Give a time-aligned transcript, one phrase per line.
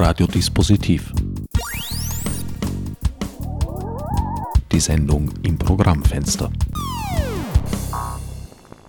[0.00, 1.12] Radiodispositiv.
[4.72, 6.50] Die Sendung im Programmfenster.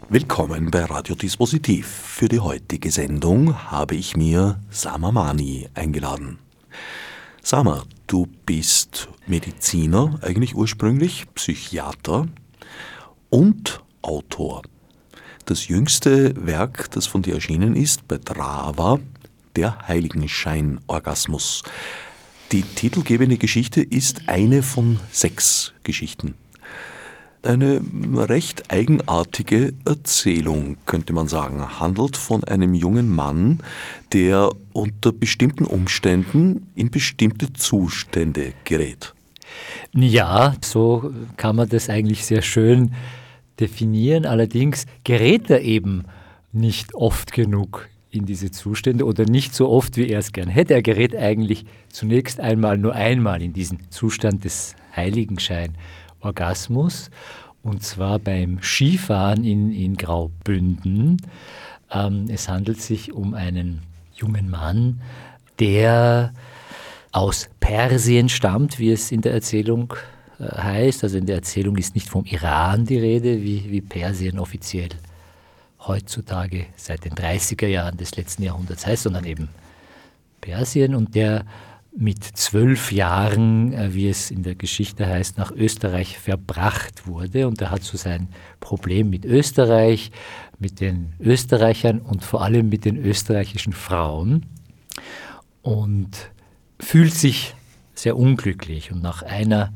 [0.08, 1.86] Willkommen bei Radiodispositiv.
[1.86, 6.40] Für die heutige Sendung habe ich mir Sama Mani eingeladen.
[7.44, 12.30] Sama, du bist Mediziner, eigentlich ursprünglich Psychiater
[13.30, 14.62] und Autor.
[15.44, 19.00] Das jüngste Werk, das von dir erschienen ist, bei Drava,
[19.56, 21.64] der Heiligenschein-Orgasmus.
[22.52, 26.36] Die titelgebende Geschichte ist eine von sechs Geschichten.
[27.44, 27.82] Eine
[28.16, 33.62] recht eigenartige Erzählung, könnte man sagen, handelt von einem jungen Mann,
[34.14, 39.16] der unter bestimmten Umständen in bestimmte Zustände gerät.
[39.94, 42.94] Ja, so kann man das eigentlich sehr schön
[43.60, 44.26] definieren.
[44.26, 46.06] Allerdings gerät er eben
[46.52, 50.74] nicht oft genug in diese Zustände oder nicht so oft, wie er es gern hätte.
[50.74, 57.10] Er gerät eigentlich zunächst einmal nur einmal in diesen Zustand des Heiligenschein-Orgasmus
[57.64, 61.18] und zwar beim Skifahren in, in Graubünden.
[61.92, 63.82] Ähm, es handelt sich um einen
[64.14, 65.02] jungen Mann,
[65.60, 66.34] der
[67.12, 69.94] aus Persien stammt, wie es in der Erzählung
[70.40, 71.04] äh, heißt.
[71.04, 74.90] Also in der Erzählung ist nicht vom Iran die Rede, wie, wie Persien offiziell
[75.88, 79.50] heutzutage seit den 30er Jahren des letzten Jahrhunderts heißt, sondern eben
[80.42, 81.46] Persien und der
[81.96, 87.48] mit zwölf Jahren, äh, wie es in der Geschichte heißt, nach Österreich verbracht wurde.
[87.48, 90.12] Und er hat so sein Problem mit Österreich,
[90.58, 94.46] mit den Österreichern und vor allem mit den österreichischen Frauen.
[95.62, 96.32] Und
[96.80, 97.56] fühlt sich
[97.94, 98.92] sehr unglücklich.
[98.92, 99.74] Und nach einer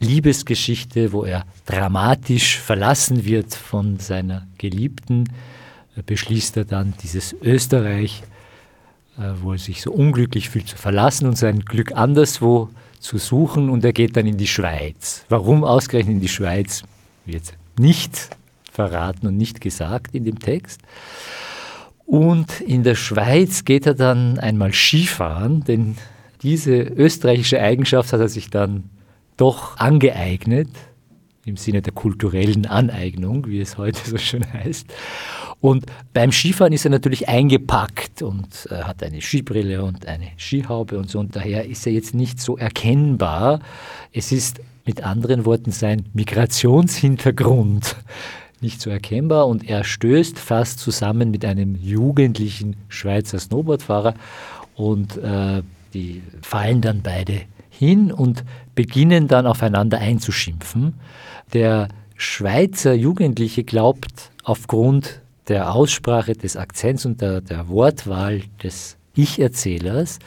[0.00, 5.28] Liebesgeschichte, wo er dramatisch verlassen wird von seiner Geliebten,
[5.96, 8.22] äh, beschließt er dann dieses Österreich,
[9.18, 13.70] äh, wo er sich so unglücklich fühlt, zu verlassen und sein Glück anderswo zu suchen
[13.70, 15.24] und er geht dann in die Schweiz.
[15.28, 16.82] Warum ausgerechnet in die Schweiz,
[17.24, 18.30] wird nicht
[18.72, 20.80] verraten und nicht gesagt in dem Text.
[22.06, 25.96] Und in der Schweiz geht er dann einmal Skifahren, denn
[26.42, 28.84] diese österreichische Eigenschaft hat er sich dann
[29.38, 30.68] doch angeeignet,
[31.46, 34.86] im Sinne der kulturellen Aneignung, wie es heute so schön heißt.
[35.60, 40.98] Und beim Skifahren ist er natürlich eingepackt und äh, hat eine Skibrille und eine Skihaube
[40.98, 41.18] und so.
[41.18, 43.60] Und daher ist er jetzt nicht so erkennbar.
[44.12, 47.96] Es ist mit anderen Worten sein Migrationshintergrund
[48.60, 54.14] nicht so erkennbar und er stößt fast zusammen mit einem jugendlichen Schweizer Snowboardfahrer
[54.74, 55.62] und äh,
[55.94, 57.42] die fallen dann beide
[57.78, 58.44] hin und
[58.74, 60.94] beginnen dann aufeinander einzuschimpfen.
[61.52, 70.18] Der Schweizer Jugendliche glaubt aufgrund der Aussprache des Akzents und der, der Wortwahl des Ich-Erzählers,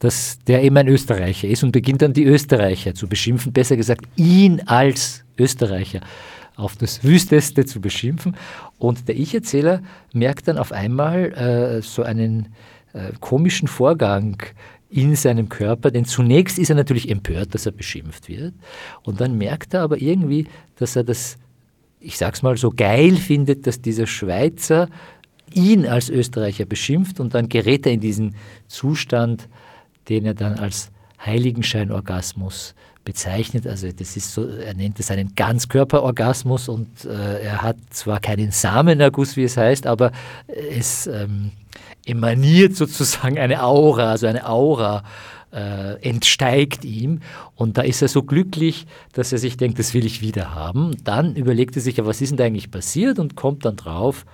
[0.00, 4.04] dass der eben ein Österreicher ist und beginnt dann die Österreicher zu beschimpfen, besser gesagt
[4.16, 6.00] ihn als Österreicher
[6.56, 8.36] auf das Wüsteste zu beschimpfen.
[8.78, 9.80] Und der Ich-Erzähler
[10.12, 12.48] merkt dann auf einmal äh, so einen
[12.92, 14.42] äh, komischen Vorgang
[14.92, 18.52] in seinem Körper, denn zunächst ist er natürlich empört, dass er beschimpft wird.
[19.02, 21.38] Und dann merkt er aber irgendwie, dass er das,
[21.98, 24.88] ich sag's mal so geil findet, dass dieser Schweizer
[25.54, 27.20] ihn als Österreicher beschimpft.
[27.20, 28.34] Und dann gerät er in diesen
[28.68, 29.48] Zustand,
[30.10, 30.90] den er dann als
[31.24, 32.74] Heiligenscheinorgasmus
[33.04, 33.66] bezeichnet.
[33.66, 38.50] Also das ist so, er nennt es einen Ganzkörperorgasmus und äh, er hat zwar keinen
[38.50, 40.12] Samenerguss, wie es heißt, aber
[40.46, 41.50] es ähm,
[42.06, 45.02] emaniert sozusagen eine Aura, also eine Aura
[45.52, 47.20] äh, entsteigt ihm
[47.56, 50.96] und da ist er so glücklich, dass er sich denkt, das will ich wieder haben.
[51.04, 54.24] Dann überlegt er sich, ja, was ist denn da eigentlich passiert und kommt dann drauf,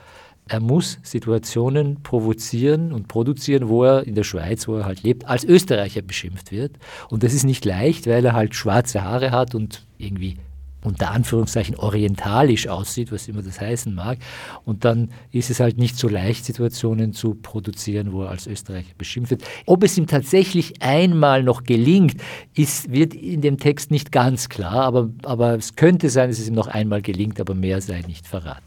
[0.49, 5.27] er muss Situationen provozieren und produzieren, wo er in der Schweiz, wo er halt lebt,
[5.27, 6.73] als Österreicher beschimpft wird.
[7.11, 10.37] Und das ist nicht leicht, weil er halt schwarze Haare hat und irgendwie
[10.83, 14.19] unter Anführungszeichen orientalisch aussieht, was immer das heißen mag.
[14.65, 18.95] Und dann ist es halt nicht so leicht, Situationen zu produzieren, wo er als Österreicher
[18.97, 19.43] beschimpft wird.
[19.67, 22.21] Ob es ihm tatsächlich einmal noch gelingt,
[22.55, 26.49] ist, wird in dem Text nicht ganz klar, aber, aber es könnte sein, dass es
[26.49, 28.63] ihm noch einmal gelingt, aber mehr sei nicht verraten.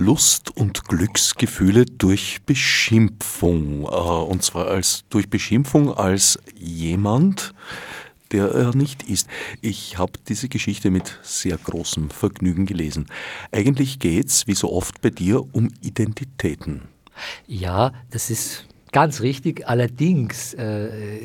[0.00, 3.82] Lust und Glücksgefühle durch Beschimpfung.
[3.82, 7.52] Äh, und zwar als durch Beschimpfung als jemand,
[8.32, 9.28] der er nicht ist.
[9.60, 13.06] Ich habe diese Geschichte mit sehr großem Vergnügen gelesen.
[13.52, 16.82] Eigentlich geht es, wie so oft bei dir, um Identitäten.
[17.46, 19.68] Ja, das ist ganz richtig.
[19.68, 21.18] Allerdings äh,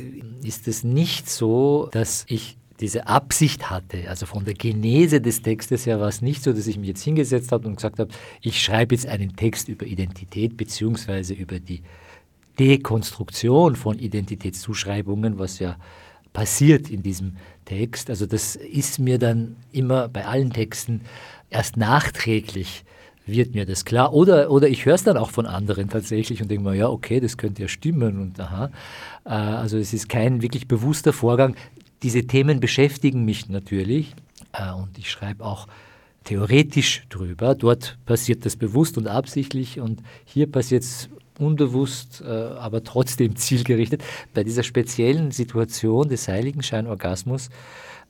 [0.44, 5.86] ist es nicht so, dass ich diese Absicht hatte, also von der Genese des Textes
[5.86, 8.12] her war es nicht so, dass ich mich jetzt hingesetzt habe und gesagt habe,
[8.42, 11.82] ich schreibe jetzt einen Text über Identität beziehungsweise über die
[12.60, 15.78] Dekonstruktion von Identitätszuschreibungen, was ja
[16.34, 18.10] passiert in diesem Text.
[18.10, 21.02] Also das ist mir dann immer bei allen Texten
[21.50, 22.84] erst nachträglich
[23.26, 24.14] wird mir das klar.
[24.14, 27.20] Oder, oder ich höre es dann auch von anderen tatsächlich und denke mir, ja, okay,
[27.20, 28.70] das könnte ja stimmen und aha.
[29.26, 31.56] Äh, also es ist kein wirklich bewusster Vorgang.
[32.04, 34.14] Diese Themen beschäftigen mich natürlich
[34.54, 35.68] äh, und ich schreibe auch
[36.24, 37.56] theoretisch drüber.
[37.56, 41.10] Dort passiert das bewusst und absichtlich und hier passiert es
[41.40, 44.04] unbewusst, äh, aber trotzdem zielgerichtet.
[44.34, 47.50] Bei dieser speziellen Situation des Heiligenscheinorgasmus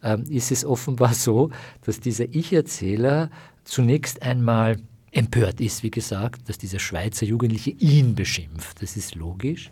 [0.04, 1.52] ähm, ist es offenbar so,
[1.86, 3.30] dass dieser Ich-Erzähler
[3.64, 4.78] zunächst einmal
[5.12, 8.82] empört ist, wie gesagt, dass dieser Schweizer Jugendliche ihn beschimpft.
[8.82, 9.70] Das ist logisch.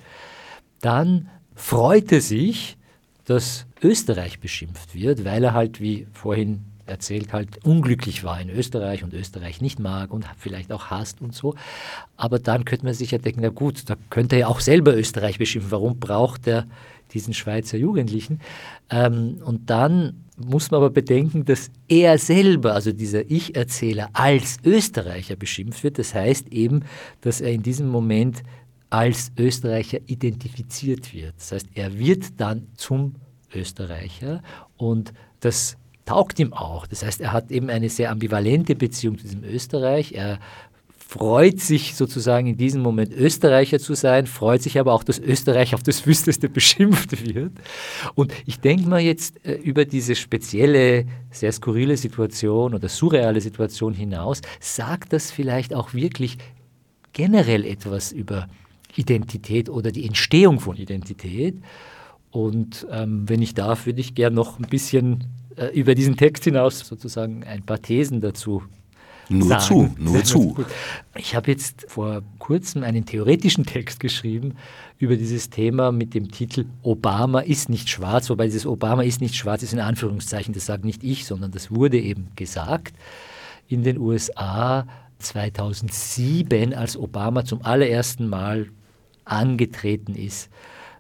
[0.80, 2.78] Dann freut er sich,
[3.26, 9.04] dass Österreich beschimpft wird, weil er halt, wie vorhin erzählt, halt unglücklich war in Österreich
[9.04, 11.56] und Österreich nicht mag und vielleicht auch hasst und so.
[12.18, 14.96] Aber dann könnte man sich ja denken, na gut, da könnte er ja auch selber
[14.96, 15.72] Österreich beschimpfen.
[15.72, 16.68] Warum braucht er
[17.14, 18.42] diesen Schweizer Jugendlichen?
[18.90, 25.36] Ähm, und dann muss man aber bedenken, dass er selber, also dieser Ich-Erzähler, als Österreicher
[25.36, 26.00] beschimpft wird.
[26.00, 26.82] Das heißt eben,
[27.22, 28.44] dass er in diesem Moment
[28.94, 31.34] als Österreicher identifiziert wird.
[31.38, 33.16] Das heißt, er wird dann zum
[33.52, 34.44] Österreicher
[34.78, 36.86] und das taugt ihm auch.
[36.86, 40.12] Das heißt, er hat eben eine sehr ambivalente Beziehung zu diesem Österreich.
[40.12, 40.38] Er
[40.96, 45.74] freut sich sozusagen in diesem Moment Österreicher zu sein, freut sich aber auch, dass Österreich
[45.74, 47.54] auf das Wüsteste beschimpft wird.
[48.14, 53.96] Und ich denke mal jetzt äh, über diese spezielle, sehr skurrile Situation oder surreale Situation
[53.96, 56.38] hinaus, sagt das vielleicht auch wirklich
[57.12, 58.48] generell etwas über
[58.96, 61.56] Identität oder die Entstehung von Identität.
[62.32, 65.26] Und ähm, wenn ich darf, würde ich gerne noch ein bisschen
[65.56, 68.64] äh, über diesen Text hinaus sozusagen ein paar Thesen dazu
[69.30, 69.64] nur sagen.
[69.64, 70.56] zu, nur zu.
[71.16, 74.56] Ich habe jetzt vor kurzem einen theoretischen Text geschrieben
[74.98, 79.36] über dieses Thema mit dem Titel Obama ist nicht schwarz, wobei dieses Obama ist nicht
[79.36, 82.96] schwarz ist in Anführungszeichen, das sagt nicht ich, sondern das wurde eben gesagt
[83.68, 84.86] in den USA
[85.20, 88.68] 2007, als Obama zum allerersten Mal
[89.26, 90.50] angetreten ist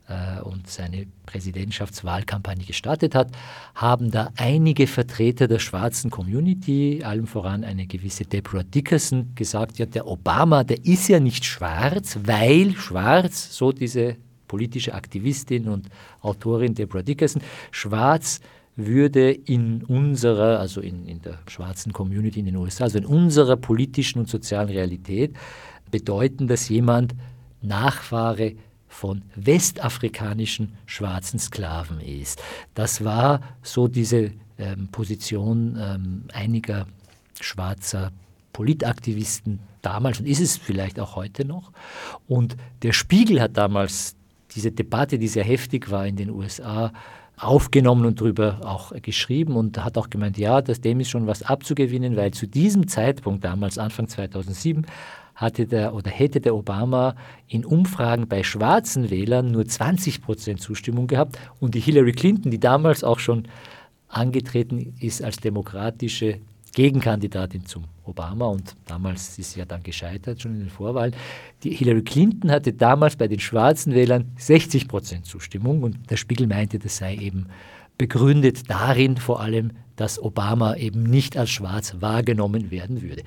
[0.08, 3.31] äh, und seine Präsidentschaftswahlkampagne gestartet hat,
[3.75, 9.86] haben da einige Vertreter der schwarzen Community, allem voran eine gewisse Deborah Dickerson, gesagt, ja,
[9.86, 14.18] der Obama, der ist ja nicht schwarz, weil schwarz, so diese
[14.48, 15.90] politische Aktivistin und
[16.22, 17.42] Autorin Deborah Dickerson,
[17.72, 18.40] schwarz
[18.75, 23.56] würde in unserer, also in, in der schwarzen Community in den USA, also in unserer
[23.56, 25.36] politischen und sozialen Realität
[25.92, 27.14] bedeuten, dass jemand
[27.63, 28.54] Nachfahre
[28.88, 32.42] von westafrikanischen schwarzen Sklaven ist.
[32.75, 36.86] Das war so diese ähm, Position ähm, einiger
[37.42, 38.12] schwarzer
[38.54, 41.71] Politaktivisten damals und ist es vielleicht auch heute noch.
[42.27, 44.15] Und der Spiegel hat damals
[44.51, 46.94] diese Debatte, die sehr heftig war in den USA,
[47.36, 51.42] aufgenommen und darüber auch geschrieben und hat auch gemeint, ja, dass dem ist schon was
[51.42, 54.86] abzugewinnen, weil zu diesem Zeitpunkt, damals Anfang 2007,
[55.35, 57.15] hatte der oder hätte der Obama
[57.47, 62.59] in Umfragen bei schwarzen Wählern nur 20 Prozent Zustimmung gehabt und die Hillary Clinton, die
[62.59, 63.47] damals auch schon
[64.07, 66.39] angetreten ist als demokratische
[66.74, 71.15] Gegenkandidatin zum Obama und damals ist sie ja dann gescheitert schon in den Vorwahlen.
[71.63, 76.48] Die Hillary Clinton hatte damals bei den schwarzen Wählern 60 Prozent Zustimmung und der Spiegel
[76.48, 77.48] meinte, das sei eben
[77.98, 83.24] begründet darin vor allem, dass Obama eben nicht als schwarz wahrgenommen werden würde.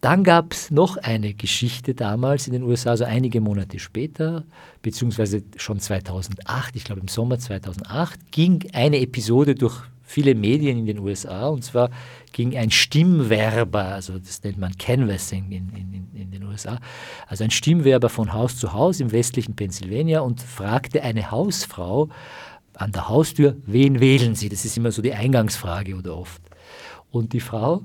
[0.00, 4.44] Dann gab es noch eine Geschichte damals in den USA, also einige Monate später,
[4.80, 10.86] beziehungsweise schon 2008, ich glaube im Sommer 2008, ging eine Episode durch viele Medien in
[10.86, 11.90] den USA und zwar
[12.32, 16.78] ging ein Stimmwerber, also das nennt man Canvassing in, in, in den USA,
[17.28, 22.08] also ein Stimmwerber von Haus zu Haus im westlichen Pennsylvania und fragte eine Hausfrau
[22.74, 24.48] an der Haustür, wen wählen Sie?
[24.48, 26.40] Das ist immer so die Eingangsfrage oder oft.
[27.10, 27.82] Und die Frau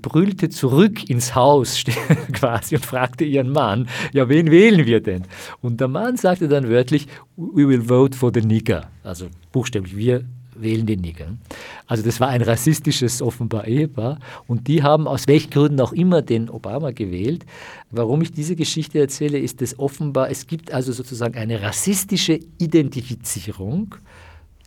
[0.00, 1.82] brüllte zurück ins Haus
[2.32, 5.22] quasi und fragte ihren Mann, ja, wen wählen wir denn?
[5.60, 8.90] Und der Mann sagte dann wörtlich, we will vote for the nigger.
[9.02, 10.24] Also buchstäblich, wir
[10.54, 11.36] wählen den Nigger.
[11.86, 16.22] Also das war ein rassistisches offenbar Ehepaar und die haben aus welchen Gründen auch immer
[16.22, 17.44] den Obama gewählt.
[17.90, 23.94] Warum ich diese Geschichte erzähle, ist dass offenbar, es gibt also sozusagen eine rassistische Identifizierung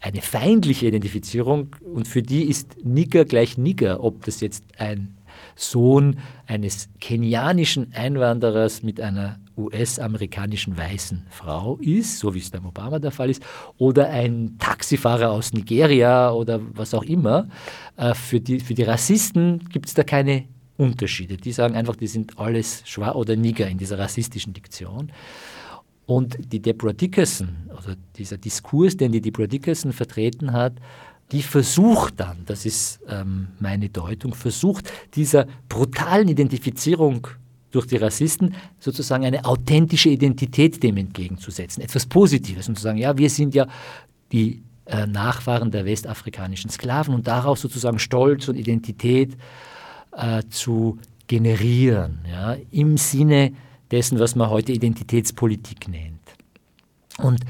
[0.06, 5.18] eine feindliche Identifizierung und für die ist Nigger gleich Nigger, ob das jetzt ein
[5.56, 13.00] Sohn eines kenianischen Einwanderers mit einer US-amerikanischen weißen Frau ist, so wie es beim Obama
[13.00, 13.42] der Fall ist,
[13.80, 17.48] oder ein Taxifahrer aus Nigeria oder was auch immer.
[17.98, 20.44] Äh, für die, für die Rassisten gibt es da keine
[20.78, 21.38] Unterschiede.
[21.38, 25.12] Die sagen einfach, die sind alles schwarz oder Niger in dieser rassistischen Diktion.
[26.06, 30.74] Und die Deborah Dickerson, also dieser Diskurs, den die Deborah Dickerson vertreten hat,
[31.32, 37.28] die versucht dann, das ist ähm, meine Deutung, versucht dieser brutalen Identifizierung
[37.72, 43.18] durch die Rassisten sozusagen eine authentische Identität dem entgegenzusetzen, etwas Positives und zu sagen, ja,
[43.18, 43.68] wir sind ja
[44.32, 49.36] die äh, Nachfahren der westafrikanischen Sklaven und daraus sozusagen Stolz und Identität
[50.16, 53.54] äh, zu generieren, ja, im Sinne
[53.92, 56.22] dessen, was man heute Identitätspolitik nennt.
[57.18, 57.42] Und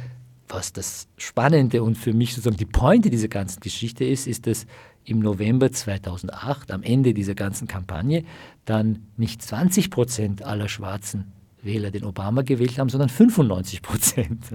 [0.47, 4.65] was das Spannende und für mich sozusagen die Pointe dieser ganzen Geschichte ist, ist, dass
[5.03, 8.23] im November 2008, am Ende dieser ganzen Kampagne,
[8.65, 14.45] dann nicht 20 Prozent aller schwarzen Wähler den Obama gewählt haben, sondern 95 Prozent.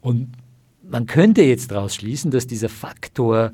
[0.00, 0.32] Und
[0.88, 3.52] man könnte jetzt daraus schließen, dass dieser Faktor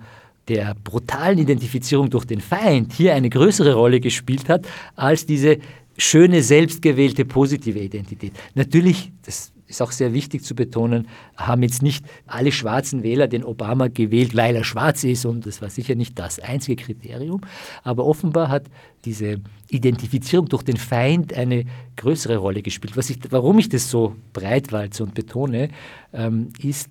[0.48, 5.58] der brutalen Identifizierung durch den Feind hier eine größere Rolle gespielt hat als diese
[5.98, 8.32] schöne, selbstgewählte, positive Identität.
[8.54, 13.44] Natürlich, das ist auch sehr wichtig zu betonen, haben jetzt nicht alle schwarzen Wähler den
[13.44, 17.42] Obama gewählt, weil er schwarz ist und das war sicher nicht das einzige Kriterium.
[17.82, 18.64] Aber offenbar hat
[19.04, 21.64] diese Identifizierung durch den Feind eine
[21.96, 22.96] größere Rolle gespielt.
[22.96, 25.68] Was ich, warum ich das so breitwalze und betone,
[26.14, 26.88] ähm, ist,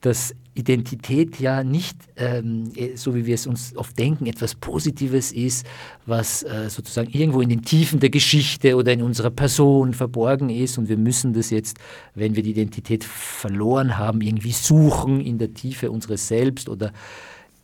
[0.00, 5.32] dass Identität ja nicht, ähm, eh, so wie wir es uns oft denken, etwas Positives
[5.32, 5.66] ist,
[6.06, 10.78] was äh, sozusagen irgendwo in den Tiefen der Geschichte oder in unserer Person verborgen ist
[10.78, 11.78] und wir müssen das jetzt,
[12.14, 16.92] wenn wir die Identität verloren haben, irgendwie suchen in der Tiefe unseres Selbst oder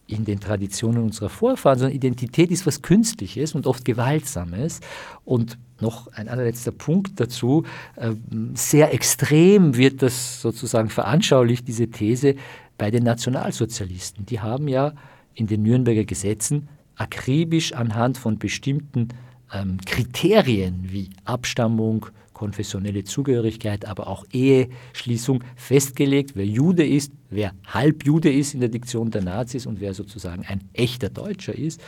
[0.06, 4.80] in den Traditionen unserer Vorfahren, sondern Identität ist was Künstliches und oft Gewaltsames.
[5.24, 7.64] Und noch ein allerletzter Punkt dazu,
[7.96, 12.36] ähm, sehr extrem wird das sozusagen veranschaulicht, diese These
[12.78, 14.26] bei den Nationalsozialisten.
[14.26, 14.93] Die haben ja
[15.35, 19.09] in den Nürnberger Gesetzen akribisch anhand von bestimmten
[19.52, 28.33] ähm, Kriterien wie Abstammung, konfessionelle Zugehörigkeit, aber auch Eheschließung festgelegt, wer Jude ist, wer Halbjude
[28.33, 31.81] ist in der Diktion der Nazis und wer sozusagen ein echter Deutscher ist.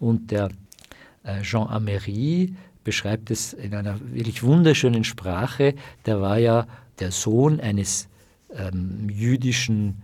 [0.00, 0.48] Und der
[1.24, 5.74] äh, Jean Amery beschreibt es in einer wirklich wunderschönen Sprache.
[6.06, 6.66] Der war ja
[6.98, 8.08] der Sohn eines
[8.54, 10.02] ähm, jüdischen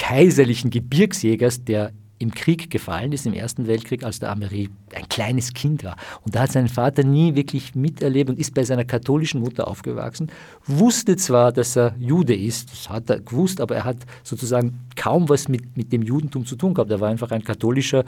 [0.00, 5.52] kaiserlichen Gebirgsjägers, der im Krieg gefallen ist, im Ersten Weltkrieg, als der Amery ein kleines
[5.52, 5.96] Kind war.
[6.22, 10.30] Und da hat sein Vater nie wirklich miterlebt und ist bei seiner katholischen Mutter aufgewachsen,
[10.66, 15.28] wusste zwar, dass er Jude ist, das hat er gewusst, aber er hat sozusagen kaum
[15.28, 16.90] was mit, mit dem Judentum zu tun gehabt.
[16.90, 18.04] Er war einfach ein katholischer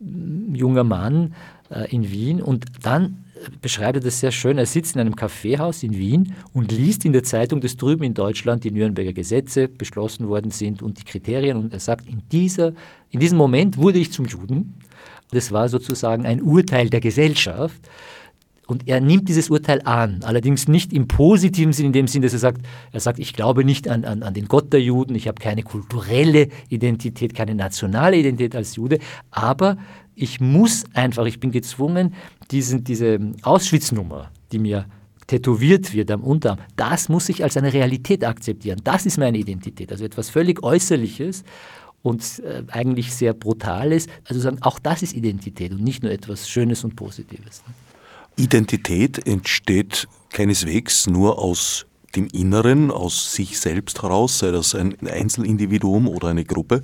[0.00, 1.34] junger Mann
[1.70, 3.24] äh, in Wien und dann
[3.60, 4.58] beschreibt er das sehr schön.
[4.58, 8.14] Er sitzt in einem Kaffeehaus in Wien und liest in der Zeitung, dass drüben in
[8.14, 11.56] Deutschland die Nürnberger Gesetze beschlossen worden sind und die Kriterien.
[11.56, 12.72] Und er sagt, in, dieser,
[13.10, 14.74] in diesem Moment wurde ich zum Juden.
[15.30, 17.80] Das war sozusagen ein Urteil der Gesellschaft.
[18.68, 22.34] Und er nimmt dieses Urteil an, allerdings nicht im positiven Sinn, in dem Sinn, dass
[22.34, 22.60] er sagt,
[22.92, 25.62] er sagt, ich glaube nicht an, an, an den Gott der Juden, ich habe keine
[25.62, 28.98] kulturelle Identität, keine nationale Identität als Jude,
[29.30, 29.78] aber
[30.18, 32.14] ich muss einfach, ich bin gezwungen,
[32.50, 34.86] diesen, diese Auschwitz-Nummer, die mir
[35.26, 38.80] tätowiert wird am Unterarm, das muss ich als eine Realität akzeptieren.
[38.82, 39.92] Das ist meine Identität.
[39.92, 41.44] Also etwas völlig Äußerliches
[42.02, 44.06] und äh, eigentlich sehr Brutales.
[44.24, 47.62] Also sagen, auch das ist Identität und nicht nur etwas Schönes und Positives.
[48.36, 56.08] Identität entsteht keineswegs nur aus dem Inneren, aus sich selbst heraus, sei das ein Einzelindividuum
[56.08, 56.82] oder eine Gruppe,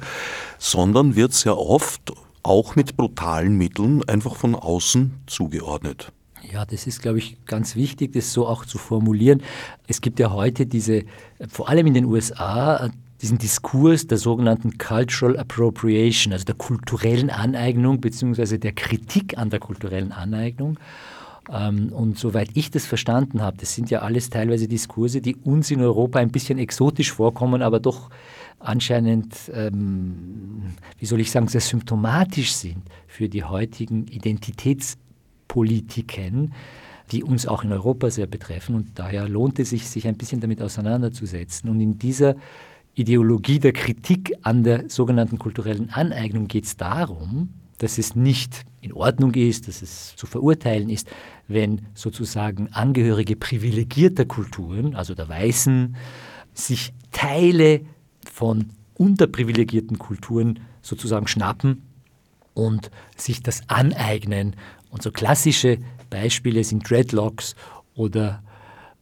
[0.59, 2.13] sondern wird sehr oft
[2.45, 6.13] auch mit brutalen Mitteln einfach von außen zugeordnet.
[6.53, 9.43] Ja, das ist, glaube ich, ganz wichtig, das so auch zu formulieren.
[9.89, 11.03] Es gibt ja heute diese,
[11.49, 12.91] vor allem in den USA,
[13.23, 19.61] diesen Diskurs der sogenannten Cultural Appropriation, also der kulturellen Aneignung beziehungsweise der Kritik an der
[19.61, 20.79] kulturellen Aneignung.
[21.51, 25.71] Ähm, und soweit ich das verstanden habe, das sind ja alles teilweise Diskurse, die uns
[25.71, 28.11] in Europa ein bisschen exotisch vorkommen, aber doch
[28.65, 36.55] anscheinend, ähm, wie soll ich sagen, sehr symptomatisch sind für die heutigen Identitätspolitiken,
[37.13, 38.75] die uns auch in Europa sehr betreffen.
[38.75, 41.71] Und daher lohnt es sich, sich ein bisschen damit auseinanderzusetzen.
[41.71, 42.37] Und in dieser
[42.95, 48.93] Ideologie der Kritik an der sogenannten kulturellen Aneignung geht es darum, dass es nicht in
[48.93, 51.09] Ordnung ist, dass es zu verurteilen ist,
[51.49, 55.95] wenn sozusagen Angehörige privilegierter Kulturen, also der Weißen,
[56.55, 57.83] sich Teile
[58.29, 61.83] von unterprivilegierten Kulturen sozusagen schnappen
[62.55, 64.57] und sich das aneignen.
[64.91, 65.79] Und so klassische
[66.11, 67.57] Beispiele sind Dreadlocks
[67.95, 68.43] oder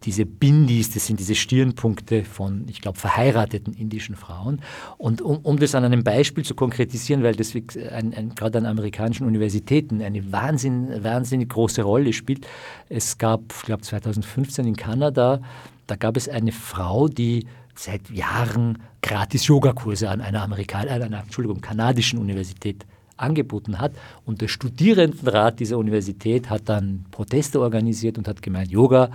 [0.04, 4.60] diese Bindis, das sind diese Stirnpunkte von, ich glaube, verheirateten indischen Frauen.
[4.98, 8.66] Und um, um, das an einem Beispiel zu konkretisieren, weil das ein, ein, gerade an
[8.66, 12.48] amerikanischen Universitäten eine wahnsinn, wahnsinnig große Rolle spielt.
[12.88, 15.40] Es gab, ich glaube, 2015 in Kanada
[15.86, 21.20] da gab es eine Frau, die seit Jahren gratis Yogakurse an einer, Amerikan an einer
[21.20, 22.86] Entschuldigung, kanadischen Universität
[23.16, 23.92] angeboten hat.
[24.24, 29.10] Und der Studierendenrat dieser Universität hat dann Proteste organisiert und hat gemeint, Yoga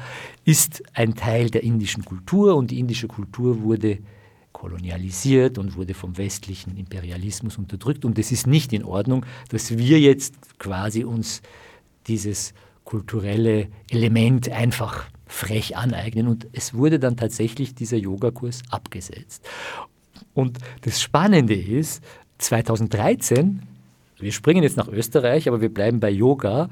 [0.45, 3.99] ist ein Teil der indischen Kultur und die indische Kultur wurde
[4.53, 8.05] kolonialisiert und wurde vom westlichen Imperialismus unterdrückt.
[8.05, 11.41] Und es ist nicht in Ordnung, dass wir jetzt quasi uns
[12.07, 12.53] dieses
[12.87, 16.27] kulturelle Element einfach frech aneignen.
[16.27, 19.47] Und es wurde dann tatsächlich dieser Yogakurs abgesetzt.
[20.33, 22.03] Und das Spannende ist,
[22.37, 23.61] 2013
[24.19, 26.69] wir springen jetzt nach Österreich, aber wir bleiben bei Yoga.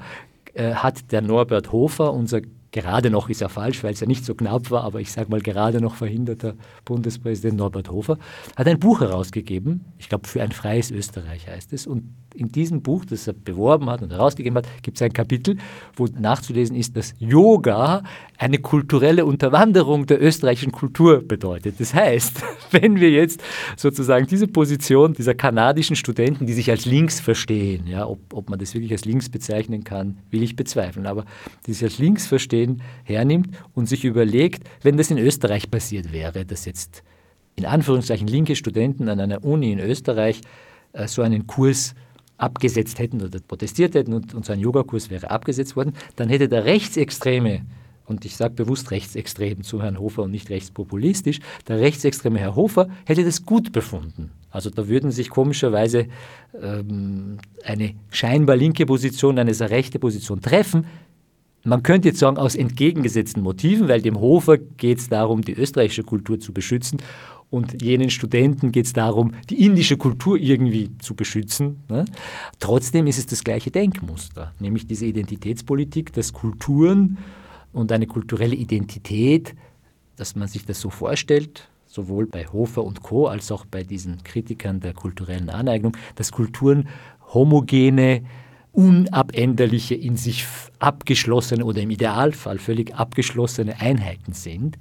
[0.54, 2.40] Äh, hat der Norbert Hofer, unser
[2.76, 5.30] gerade noch ist er falsch, weil es ja nicht so knapp war, aber ich sage
[5.30, 6.54] mal gerade noch verhinderter
[6.84, 8.18] Bundespräsident Norbert Hofer,
[8.54, 12.04] hat ein Buch herausgegeben, ich glaube für ein freies Österreich heißt es, und
[12.34, 15.56] in diesem Buch, das er beworben hat und herausgegeben hat, gibt es ein Kapitel,
[15.94, 18.02] wo nachzulesen ist, dass Yoga
[18.36, 21.80] eine kulturelle Unterwanderung der österreichischen Kultur bedeutet.
[21.80, 22.42] Das heißt,
[22.72, 23.42] wenn wir jetzt
[23.76, 28.58] sozusagen diese Position dieser kanadischen Studenten, die sich als links verstehen, ja, ob, ob man
[28.58, 31.24] das wirklich als links bezeichnen kann, will ich bezweifeln, aber
[31.66, 32.65] die sich als links verstehen,
[33.04, 37.02] hernimmt und sich überlegt, wenn das in Österreich passiert wäre, dass jetzt
[37.56, 40.40] in Anführungszeichen linke Studenten an einer Uni in Österreich
[40.92, 41.94] äh, so einen Kurs
[42.38, 46.48] abgesetzt hätten oder protestiert hätten und, und so ein Yogakurs wäre abgesetzt worden, dann hätte
[46.48, 47.62] der Rechtsextreme,
[48.04, 52.88] und ich sage bewusst rechtsextrem zu Herrn Hofer und nicht rechtspopulistisch, der rechtsextreme Herr Hofer
[53.04, 54.30] hätte das gut befunden.
[54.50, 56.06] Also da würden sich komischerweise
[56.62, 60.86] ähm, eine scheinbar linke Position, eine sehr rechte Position treffen.
[61.66, 66.04] Man könnte jetzt sagen, aus entgegengesetzten Motiven, weil dem Hofer geht es darum, die österreichische
[66.04, 67.02] Kultur zu beschützen
[67.50, 71.82] und jenen Studenten geht es darum, die indische Kultur irgendwie zu beschützen.
[71.88, 72.04] Ne?
[72.60, 77.18] Trotzdem ist es das gleiche Denkmuster, nämlich diese Identitätspolitik, dass Kulturen
[77.72, 79.56] und eine kulturelle Identität,
[80.14, 83.26] dass man sich das so vorstellt, sowohl bei Hofer und Co.
[83.26, 86.88] als auch bei diesen Kritikern der kulturellen Aneignung, dass Kulturen
[87.34, 88.22] homogene,
[88.76, 90.44] unabänderliche, in sich
[90.78, 94.76] abgeschlossene oder im Idealfall völlig abgeschlossene Einheiten sind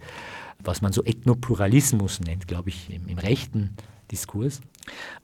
[0.67, 3.75] was man so Ethnopluralismus nennt, glaube ich, im, im, rechten
[4.11, 4.61] Diskurs.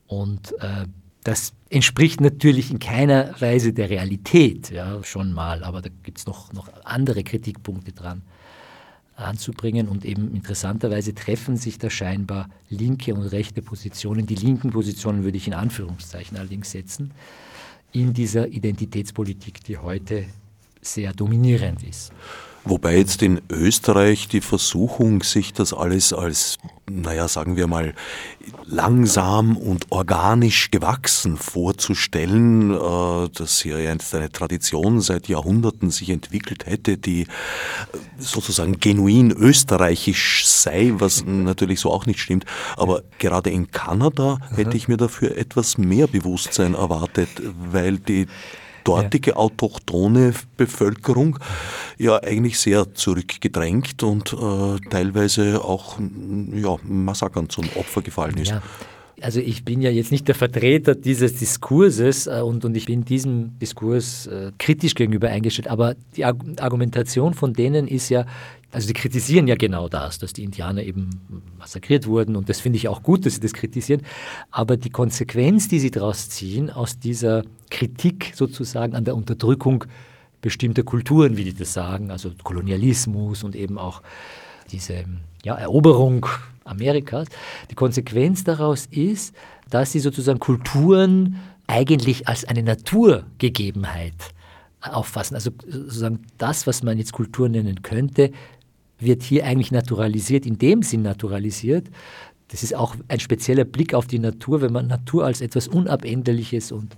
[0.08, 0.86] Und äh,
[1.24, 6.26] das entspricht natürlich in keiner Weise der Realität, ja, schon mal, aber da gibt es
[6.26, 8.24] noch, noch andere Kritikpunkte dran
[9.16, 14.26] anzubringen und eben interessanterweise treffen sich da scheinbar linke und rechte Positionen.
[14.26, 17.12] Die linken Positionen würde ich in Anführungszeichen allerdings setzen,
[17.94, 20.26] in dieser Identitätspolitik, die heute
[20.82, 22.12] sehr dominierend ist.
[22.64, 27.96] Wobei jetzt in Österreich die Versuchung, sich das alles als, naja, sagen wir mal,
[28.68, 36.68] langsam und organisch gewachsen vorzustellen, äh, dass hier jetzt eine Tradition seit Jahrhunderten sich entwickelt
[36.68, 37.26] hätte, die
[38.20, 42.46] sozusagen genuin österreichisch sei, was natürlich so auch nicht stimmt.
[42.78, 47.30] Aber gerade in Kanada hätte ich mir dafür etwas mehr Bewusstsein erwartet,
[47.72, 48.28] weil die
[48.84, 49.38] dortige ja.
[49.38, 51.40] autochtone Bevölkerung
[51.98, 56.00] ja eigentlich sehr zurückgedrängt und äh, teilweise auch
[56.54, 58.52] ja, Massakern zum Opfer gefallen ist.
[58.52, 58.62] Ja.
[59.22, 63.06] Also ich bin ja jetzt nicht der Vertreter dieses Diskurses äh, und, und ich bin
[63.06, 68.26] diesem Diskurs äh, kritisch gegenüber eingestellt, aber die Argumentation von denen ist ja,
[68.72, 71.10] also die kritisieren ja genau das, dass die Indianer eben
[71.60, 74.02] massakriert wurden und das finde ich auch gut, dass sie das kritisieren.
[74.50, 79.86] Aber die Konsequenz, die sie daraus ziehen, aus dieser Kritik sozusagen an der Unterdrückung
[80.42, 84.02] bestimmter Kulturen, wie die das sagen, also Kolonialismus und eben auch
[84.72, 85.06] diese
[85.44, 86.26] ja, Eroberung
[86.64, 87.28] Amerikas,
[87.70, 89.36] die Konsequenz daraus ist,
[89.70, 94.34] dass sie sozusagen Kulturen eigentlich als eine Naturgegebenheit
[94.82, 95.36] auffassen.
[95.36, 98.32] Also sozusagen das, was man jetzt Kultur nennen könnte,
[99.02, 101.90] wird hier eigentlich naturalisiert, in dem Sinn naturalisiert.
[102.50, 106.72] Das ist auch ein spezieller Blick auf die Natur, wenn man Natur als etwas Unabänderliches
[106.72, 106.96] und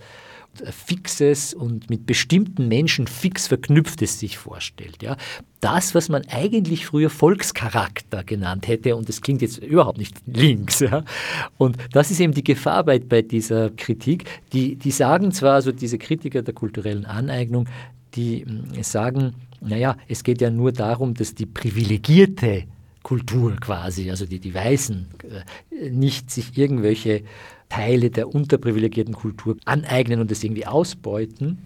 [0.72, 5.02] Fixes und mit bestimmten Menschen fix Verknüpftes sich vorstellt.
[5.02, 5.18] Ja.
[5.62, 10.80] Das, was man eigentlich früher Volkscharakter genannt hätte, und das klingt jetzt überhaupt nicht links.
[10.80, 11.04] Ja.
[11.58, 14.26] Und das ist eben die Gefahr bei, bei dieser Kritik.
[14.52, 17.68] Die, die sagen zwar, also diese Kritiker der kulturellen Aneignung,
[18.14, 19.34] die mm, sagen,
[19.66, 22.66] naja, es geht ja nur darum, dass die privilegierte
[23.04, 25.08] Kultur quasi, also die, die Weißen,
[25.72, 27.24] äh, nicht sich irgendwelche
[27.70, 31.60] Teile der unterprivilegierten Kultur aneignen und das irgendwie ausbeuten.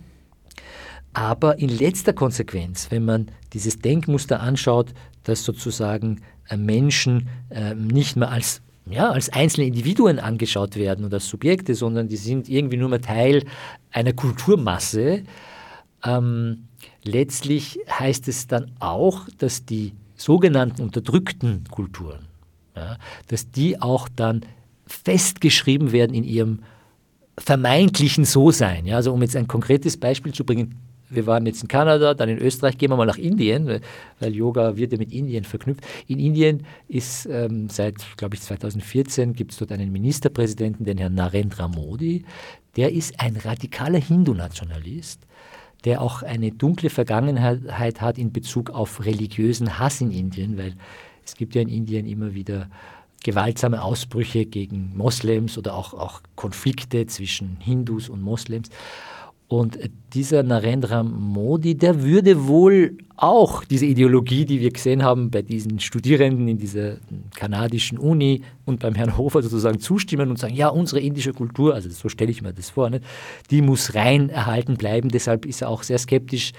[1.13, 8.15] Aber in letzter Konsequenz, wenn man dieses Denkmuster anschaut, dass sozusagen äh, Menschen äh, nicht
[8.15, 12.77] mehr als ja, als einzelne Individuen angeschaut werden oder als Subjekte, sondern die sind irgendwie
[12.77, 13.43] nur mehr Teil
[13.91, 15.23] einer Kulturmasse,
[16.05, 16.66] ähm,
[17.07, 22.27] letztlich heißt es dann auch, dass die sogenannten unterdrückten Kulturen,
[22.75, 24.41] ja, dass die auch dann
[24.85, 26.59] festgeschrieben werden in ihrem
[27.37, 28.85] vermeintlichen So-Sein.
[28.85, 30.75] Ja, also um jetzt ein konkretes Beispiel zu bringen,
[31.09, 33.79] wir waren jetzt in Kanada, dann in Österreich, gehen wir mal nach Indien,
[34.19, 35.85] weil Yoga wird ja mit Indien verknüpft.
[36.07, 41.15] In Indien ist ähm, seit, glaube ich, 2014 gibt es dort einen Ministerpräsidenten, den Herrn
[41.15, 42.25] Narendra Modi.
[42.75, 45.26] Der ist ein radikaler Hindu-Nationalist,
[45.85, 50.75] der auch eine dunkle Vergangenheit hat in Bezug auf religiösen Hass in Indien, weil
[51.25, 52.69] es gibt ja in Indien immer wieder
[53.23, 58.69] gewaltsame Ausbrüche gegen Moslems oder auch, auch Konflikte zwischen Hindus und Moslems.
[59.49, 59.79] Und
[60.13, 65.79] dieser Narendra Modi, der würde wohl auch diese Ideologie, die wir gesehen haben bei diesen
[65.79, 66.97] Studierenden in dieser
[67.33, 71.89] kanadischen Uni und beim Herrn Hofer sozusagen zustimmen und sagen, ja, unsere indische Kultur, also
[71.89, 73.05] so stelle ich mir das vor, nicht,
[73.49, 75.09] die muss rein erhalten bleiben.
[75.09, 76.51] Deshalb ist er auch sehr skeptisch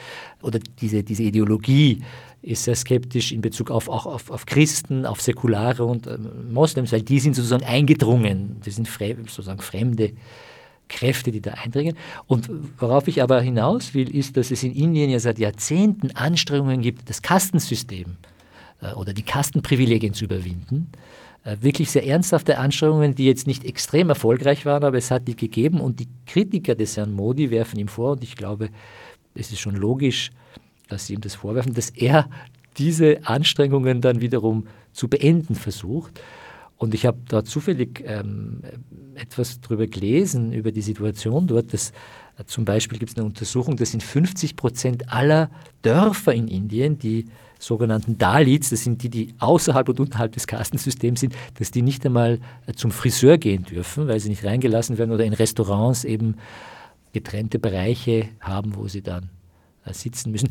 [0.42, 2.02] oder diese, diese Ideologie
[2.40, 6.16] ist sehr skeptisch in Bezug auf, auch auf, auf Christen, auf Säkulare und äh,
[6.50, 10.12] Moslems, weil die sind sozusagen eingedrungen, die sind sozusagen fremde
[10.88, 11.96] Kräfte, die da eindringen.
[12.26, 16.80] Und worauf ich aber hinaus will, ist, dass es in Indien ja seit Jahrzehnten Anstrengungen
[16.80, 18.16] gibt, das Kastensystem
[18.80, 20.90] äh, oder die Kastenprivilegien zu überwinden.
[21.44, 25.36] Äh, wirklich sehr ernsthafte Anstrengungen, die jetzt nicht extrem erfolgreich waren, aber es hat die
[25.36, 25.80] gegeben.
[25.80, 28.70] Und die Kritiker des Herrn Modi werfen ihm vor, und ich glaube,
[29.34, 30.30] es ist schon logisch,
[30.88, 32.28] dass sie ihm das vorwerfen, dass er
[32.76, 36.20] diese Anstrengungen dann wiederum zu beenden versucht.
[36.78, 38.62] Und ich habe da zufällig ähm,
[39.16, 41.74] etwas darüber gelesen, über die Situation dort.
[41.74, 41.90] Dass,
[42.38, 45.50] äh, zum Beispiel gibt es eine Untersuchung, dass in 50 Prozent aller
[45.82, 47.26] Dörfer in Indien, die
[47.58, 52.06] sogenannten Dalits, das sind die, die außerhalb und unterhalb des Kastensystems sind, dass die nicht
[52.06, 56.36] einmal äh, zum Friseur gehen dürfen, weil sie nicht reingelassen werden oder in Restaurants eben
[57.12, 59.30] getrennte Bereiche haben, wo sie dann
[59.84, 60.48] äh, sitzen müssen.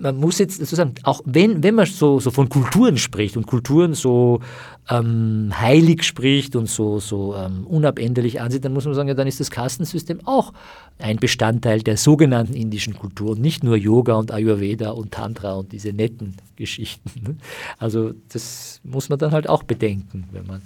[0.00, 3.94] Man muss jetzt sozusagen, auch wenn, wenn man so, so von Kulturen spricht und Kulturen
[3.94, 4.40] so
[4.88, 9.26] ähm, heilig spricht und so, so ähm, unabänderlich ansieht, dann muss man sagen, ja, dann
[9.26, 10.52] ist das Kastensystem auch
[10.98, 15.72] ein Bestandteil der sogenannten indischen Kultur und nicht nur Yoga und Ayurveda und Tantra und
[15.72, 17.10] diese netten Geschichten.
[17.22, 17.36] Ne?
[17.78, 20.62] Also das muss man dann halt auch bedenken, wenn man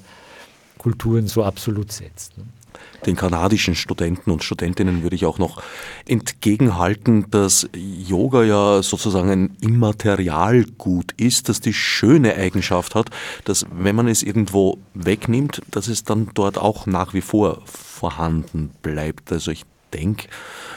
[0.79, 2.35] Kulturen so absolut setzt.
[3.07, 5.62] Den kanadischen Studenten und Studentinnen würde ich auch noch
[6.07, 13.11] entgegenhalten, dass Yoga ja sozusagen ein Immaterialgut ist, das die schöne Eigenschaft hat,
[13.45, 18.71] dass wenn man es irgendwo wegnimmt, dass es dann dort auch nach wie vor vorhanden
[18.83, 19.33] bleibt.
[19.33, 20.29] Also ich denke,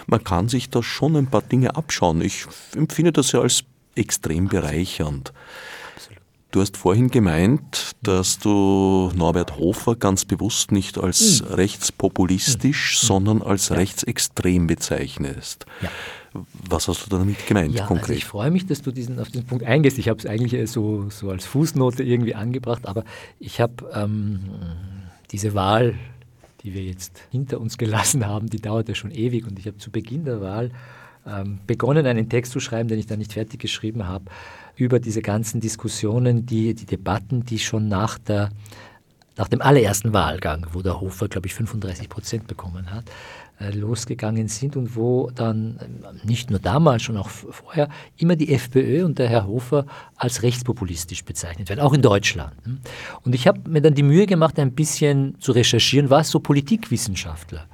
[0.08, 2.22] man kann sich da schon ein paar Dinge abschauen.
[2.22, 3.64] Ich empfinde das ja als
[3.96, 5.32] extrem bereichernd.
[6.56, 11.54] Du hast vorhin gemeint, dass du Norbert Hofer ganz bewusst nicht als mhm.
[11.56, 13.08] rechtspopulistisch, mhm.
[13.08, 13.76] sondern als ja.
[13.76, 15.66] rechtsextrem bezeichnest.
[15.82, 15.90] Ja.
[16.70, 18.04] Was hast du damit gemeint ja, konkret?
[18.04, 19.98] Also ich freue mich, dass du diesen, auf diesen Punkt eingehst.
[19.98, 23.04] Ich habe es eigentlich so, so als Fußnote irgendwie angebracht, aber
[23.38, 24.40] ich habe ähm,
[25.32, 25.96] diese Wahl,
[26.64, 29.92] die wir jetzt hinter uns gelassen haben, die dauerte schon ewig und ich habe zu
[29.92, 30.72] Beginn der Wahl
[31.28, 34.32] ähm, begonnen, einen Text zu schreiben, den ich dann nicht fertig geschrieben habe
[34.76, 38.50] über diese ganzen Diskussionen, die, die Debatten, die schon nach, der,
[39.38, 43.06] nach dem allerersten Wahlgang, wo der Hofer, glaube ich, 35 Prozent bekommen hat,
[43.58, 48.54] äh, losgegangen sind und wo dann äh, nicht nur damals, schon auch vorher immer die
[48.54, 49.86] FPÖ und der Herr Hofer
[50.18, 52.54] als rechtspopulistisch bezeichnet werden, auch in Deutschland.
[53.24, 57.66] Und ich habe mir dann die Mühe gemacht, ein bisschen zu recherchieren, was so Politikwissenschaftler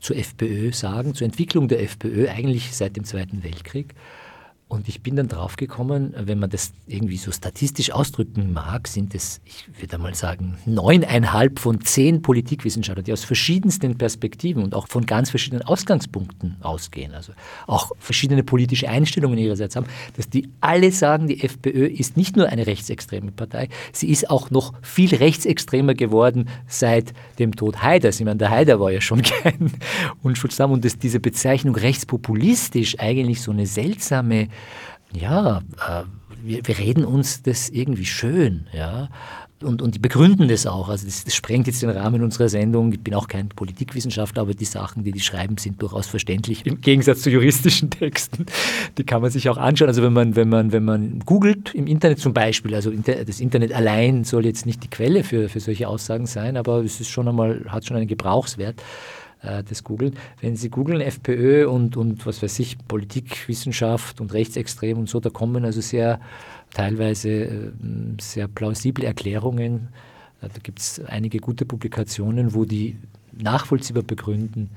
[0.00, 3.94] zur FPÖ sagen, zur Entwicklung der FPÖ eigentlich seit dem Zweiten Weltkrieg.
[4.68, 9.40] Und ich bin dann draufgekommen, wenn man das irgendwie so statistisch ausdrücken mag, sind es,
[9.46, 15.06] ich würde mal sagen, neuneinhalb von zehn Politikwissenschaftlern, die aus verschiedensten Perspektiven und auch von
[15.06, 17.32] ganz verschiedenen Ausgangspunkten ausgehen, also
[17.66, 19.86] auch verschiedene politische Einstellungen ihrerseits haben,
[20.18, 24.50] dass die alle sagen, die FPÖ ist nicht nur eine rechtsextreme Partei, sie ist auch
[24.50, 28.20] noch viel rechtsextremer geworden seit dem Tod Haiders.
[28.20, 29.72] Ich meine, der Haider war ja schon kein
[30.22, 34.48] Unschuldsam und dass diese Bezeichnung rechtspopulistisch eigentlich so eine seltsame
[35.12, 36.04] ja, äh,
[36.42, 39.08] wir, wir, reden uns das irgendwie schön, ja.
[39.60, 40.88] Und, und die begründen das auch.
[40.88, 42.92] Also das, das, sprengt jetzt den Rahmen unserer Sendung.
[42.92, 46.64] Ich bin auch kein Politikwissenschaftler, aber die Sachen, die die schreiben, sind durchaus verständlich.
[46.64, 48.46] Im Gegensatz zu juristischen Texten.
[48.96, 49.88] Die kann man sich auch anschauen.
[49.88, 53.72] Also wenn man, wenn man, wenn man googelt im Internet zum Beispiel, also das Internet
[53.72, 57.26] allein soll jetzt nicht die Quelle für, für solche Aussagen sein, aber es ist schon
[57.26, 58.80] einmal, hat schon einen Gebrauchswert
[59.42, 60.14] äh, das googeln.
[60.40, 65.30] Wenn Sie googeln FPÖ und, und was weiß ich, Politikwissenschaft und Rechtsextrem und so, da
[65.30, 66.20] kommen also sehr
[66.72, 67.70] teilweise äh,
[68.20, 69.88] sehr plausible Erklärungen.
[70.40, 72.96] Äh, da gibt es einige gute Publikationen, wo die
[73.32, 74.70] nachvollziehbar begründen,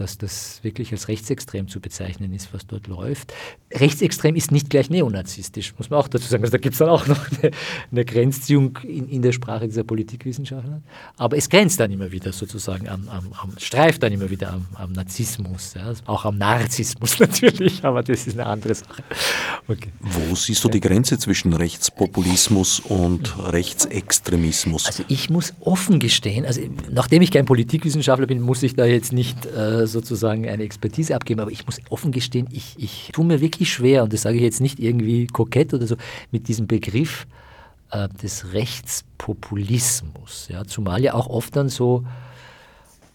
[0.00, 3.32] dass das wirklich als rechtsextrem zu bezeichnen ist, was dort läuft.
[3.72, 6.44] Rechtsextrem ist nicht gleich neonazistisch, muss man auch dazu sagen.
[6.44, 7.50] Also da gibt es dann auch noch eine,
[7.90, 10.82] eine Grenzziehung in, in, der Sprache dieser Politikwissenschaftler.
[11.16, 14.66] Aber es grenzt dann immer wieder sozusagen am, am, am streift dann immer wieder am,
[14.74, 15.92] am Narzissmus, ja?
[16.06, 19.02] auch am Narzissmus natürlich, aber das ist eine andere Sache.
[19.66, 19.90] Okay.
[20.00, 24.86] Wo siehst du die Grenze zwischen Rechtspopulismus und Rechtsextremismus?
[24.86, 29.12] Also ich muss offen gestehen, also nachdem ich kein Politikwissenschaftler bin, muss ich da jetzt
[29.12, 33.40] nicht äh, sozusagen eine Expertise abgeben, aber ich muss offen gestehen, ich, ich tue mir
[33.40, 35.96] wirklich schwer, und das sage ich jetzt nicht irgendwie kokett oder so,
[36.30, 37.26] mit diesem Begriff
[37.90, 40.48] äh, des Rechtspopulismus.
[40.50, 42.04] Ja, zumal ja auch oft dann so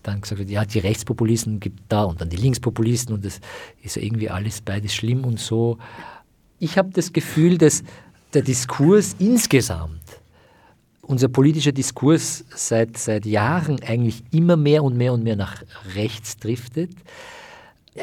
[0.03, 3.39] dann gesagt wird, ja, die Rechtspopulisten gibt da und dann die Linkspopulisten und das
[3.81, 5.77] ist ja irgendwie alles beides schlimm und so.
[6.59, 7.83] Ich habe das Gefühl, dass
[8.33, 10.01] der Diskurs insgesamt,
[11.03, 15.61] unser politischer Diskurs seit, seit Jahren eigentlich immer mehr und mehr und mehr nach
[15.95, 16.91] rechts driftet.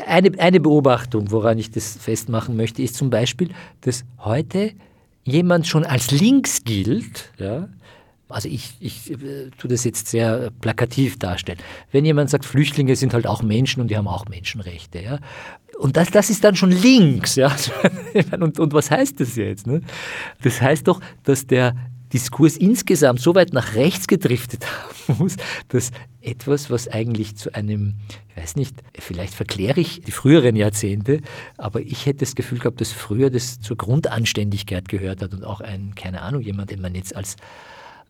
[0.07, 3.49] Eine, eine Beobachtung, woran ich das festmachen möchte, ist zum Beispiel,
[3.81, 4.73] dass heute
[5.25, 7.69] jemand schon als links gilt, ja,
[8.31, 11.59] also ich, ich äh, tue das jetzt sehr plakativ darstellen.
[11.91, 15.19] Wenn jemand sagt, Flüchtlinge sind halt auch Menschen und die haben auch Menschenrechte, ja.
[15.79, 17.57] Und das, das ist dann schon links, ja.
[18.39, 19.67] Und, und was heißt das jetzt?
[19.67, 19.81] Ne?
[20.43, 21.75] Das heißt doch, dass der
[22.13, 25.37] Diskurs insgesamt so weit nach rechts gedriftet haben muss,
[25.69, 27.95] dass etwas, was eigentlich zu einem,
[28.29, 31.21] ich weiß nicht, vielleicht verkläre ich die früheren Jahrzehnte,
[31.57, 35.61] aber ich hätte das Gefühl gehabt, dass früher das zur Grundanständigkeit gehört hat und auch
[35.61, 37.37] ein, keine Ahnung, jemand, den man jetzt als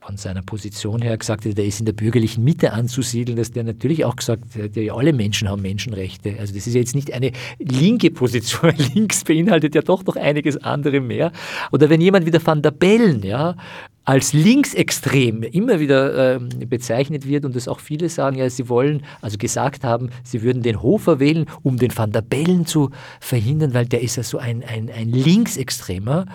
[0.00, 3.64] von seiner Position her gesagt hat, der ist in der bürgerlichen Mitte anzusiedeln, dass der
[3.64, 6.36] natürlich auch gesagt hat, ja, alle Menschen haben Menschenrechte.
[6.38, 8.72] Also das ist jetzt nicht eine linke Position.
[8.94, 11.32] Links beinhaltet ja doch noch einiges andere mehr.
[11.70, 13.56] Oder wenn jemand wie der Van der Bellen, ja,
[14.04, 19.02] als linksextrem immer wieder äh, bezeichnet wird und es auch viele sagen, ja, sie wollen,
[19.20, 23.74] also gesagt haben, sie würden den Hofer wählen, um den Van der Bellen zu verhindern,
[23.74, 26.26] weil der ist ja so ein, ein, ein Linksextremer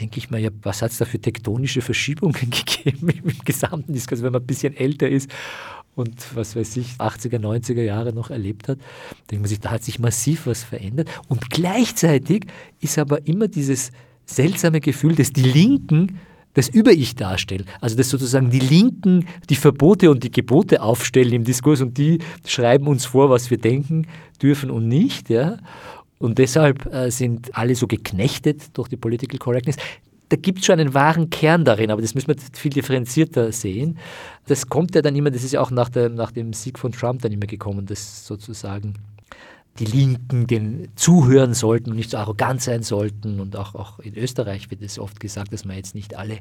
[0.00, 4.22] denke ich mal, ja, was hat es da für tektonische Verschiebungen gegeben im gesamten Diskurs,
[4.22, 5.30] wenn man ein bisschen älter ist
[5.98, 8.78] und was weiß ich, 80er, 90er Jahre noch erlebt hat,
[9.30, 11.08] denkt man sich, da hat sich massiv was verändert.
[11.26, 12.46] Und gleichzeitig
[12.80, 13.90] ist aber immer dieses
[14.24, 16.20] seltsame Gefühl, dass die Linken
[16.54, 17.66] das Über-Ich darstellen.
[17.80, 22.18] Also dass sozusagen die Linken die Verbote und die Gebote aufstellen im Diskurs und die
[22.46, 24.06] schreiben uns vor, was wir denken
[24.40, 25.30] dürfen und nicht.
[25.30, 25.58] Ja?
[26.18, 29.76] Und deshalb äh, sind alle so geknechtet durch die Political Correctness.
[30.28, 33.98] Da gibt es schon einen wahren Kern darin, aber das müssen wir viel differenzierter sehen.
[34.46, 36.92] Das kommt ja dann immer, das ist ja auch nach, der, nach dem Sieg von
[36.92, 38.94] Trump dann immer gekommen, dass sozusagen
[39.78, 43.40] die Linken den zuhören sollten und nicht so arrogant sein sollten.
[43.40, 46.38] Und auch, auch in Österreich wird es oft gesagt, dass man jetzt nicht alle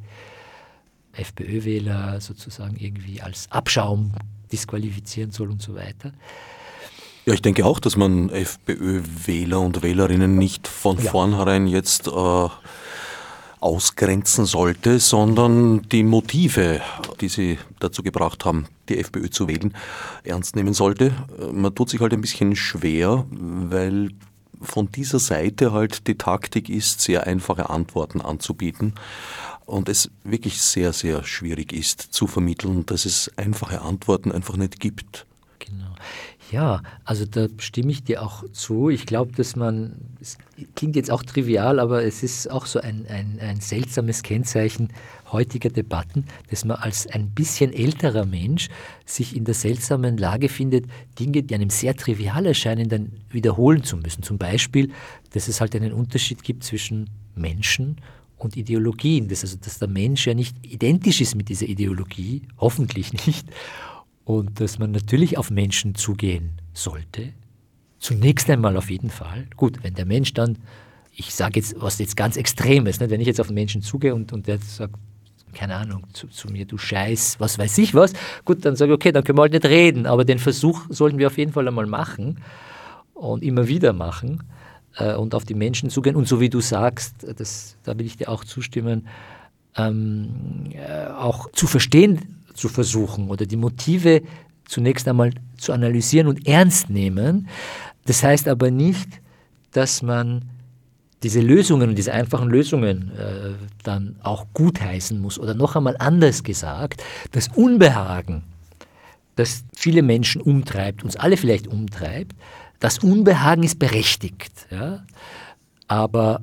[1.14, 4.12] FPÖ-Wähler sozusagen irgendwie als Abschaum
[4.52, 6.12] disqualifizieren soll und so weiter.
[7.28, 11.12] Ja, ich denke auch, dass man FPÖ-Wähler und Wählerinnen nicht von ja.
[11.12, 12.48] vornherein jetzt äh,
[13.60, 16.80] ausgrenzen sollte, sondern die Motive,
[17.20, 19.76] die sie dazu gebracht haben, die FPÖ zu wählen,
[20.24, 21.12] ernst nehmen sollte.
[21.52, 24.12] Man tut sich halt ein bisschen schwer, weil
[24.62, 28.94] von dieser Seite halt die Taktik ist, sehr einfache Antworten anzubieten
[29.66, 34.80] und es wirklich sehr, sehr schwierig ist zu vermitteln, dass es einfache Antworten einfach nicht
[34.80, 35.26] gibt.
[35.60, 35.94] Genau.
[36.52, 38.90] Ja, also da stimme ich dir auch zu.
[38.90, 40.38] Ich glaube, dass man, es
[40.76, 44.90] klingt jetzt auch trivial, aber es ist auch so ein, ein, ein seltsames Kennzeichen
[45.32, 48.70] heutiger Debatten, dass man als ein bisschen älterer Mensch
[49.06, 50.86] sich in der seltsamen Lage findet,
[51.20, 54.24] Dinge, die einem sehr trivial erscheinen, dann wiederholen zu müssen.
[54.24, 54.92] Zum Beispiel,
[55.32, 57.98] dass es halt einen Unterschied gibt zwischen Menschen
[58.38, 59.28] und Ideologien.
[59.28, 63.48] Dass also, dass der Mensch ja nicht identisch ist mit dieser Ideologie, hoffentlich nicht
[64.28, 67.30] und dass man natürlich auf Menschen zugehen sollte.
[67.98, 69.48] Zunächst einmal auf jeden Fall.
[69.56, 70.58] Gut, wenn der Mensch dann,
[71.14, 74.14] ich sage jetzt was jetzt ganz Extremes, ne, wenn ich jetzt auf einen Menschen zugehe
[74.14, 74.96] und, und der sagt,
[75.54, 78.12] keine Ahnung, zu, zu, mir, du Scheiß, was weiß ich was,
[78.44, 81.20] gut, dann sage ich, okay, dann können wir halt nicht reden, aber den Versuch sollten
[81.20, 82.42] wir auf jeden Fall einmal machen
[83.14, 84.44] und immer wieder machen
[84.98, 86.18] äh, und auf die Menschen zugehen.
[86.18, 89.08] Und so wie du sagst, das, da will ich dir auch zustimmen,
[89.78, 94.22] ähm, äh, auch zu verstehen, zu versuchen oder die Motive
[94.66, 97.48] zunächst einmal zu analysieren und ernst nehmen.
[98.06, 99.08] Das heißt aber nicht,
[99.72, 100.50] dass man
[101.24, 105.40] diese Lösungen diese einfachen Lösungen äh, dann auch gutheißen muss.
[105.40, 108.44] Oder noch einmal anders gesagt, das Unbehagen,
[109.36, 112.36] das viele Menschen umtreibt, uns alle vielleicht umtreibt,
[112.80, 114.68] das Unbehagen ist berechtigt.
[114.70, 115.06] Ja?
[115.88, 116.42] Aber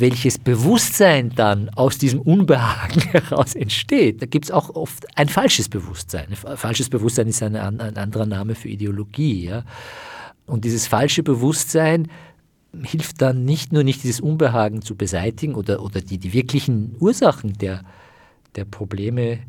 [0.00, 5.68] welches Bewusstsein dann aus diesem Unbehagen heraus entsteht, da gibt es auch oft ein falsches
[5.68, 6.28] Bewusstsein.
[6.30, 9.46] Ein falsches Bewusstsein ist ein, ein anderer Name für Ideologie.
[9.46, 9.64] Ja?
[10.46, 12.08] Und dieses falsche Bewusstsein
[12.82, 17.54] hilft dann nicht nur nicht dieses Unbehagen zu beseitigen oder, oder die, die wirklichen Ursachen
[17.54, 17.82] der,
[18.54, 19.40] der Probleme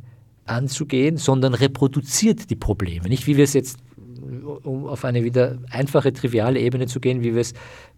[0.45, 3.09] anzugehen, sondern reproduziert die Probleme.
[3.09, 3.77] Nicht wie wir es jetzt,
[4.63, 7.53] um auf eine wieder einfache, triviale Ebene zu gehen, wie wir es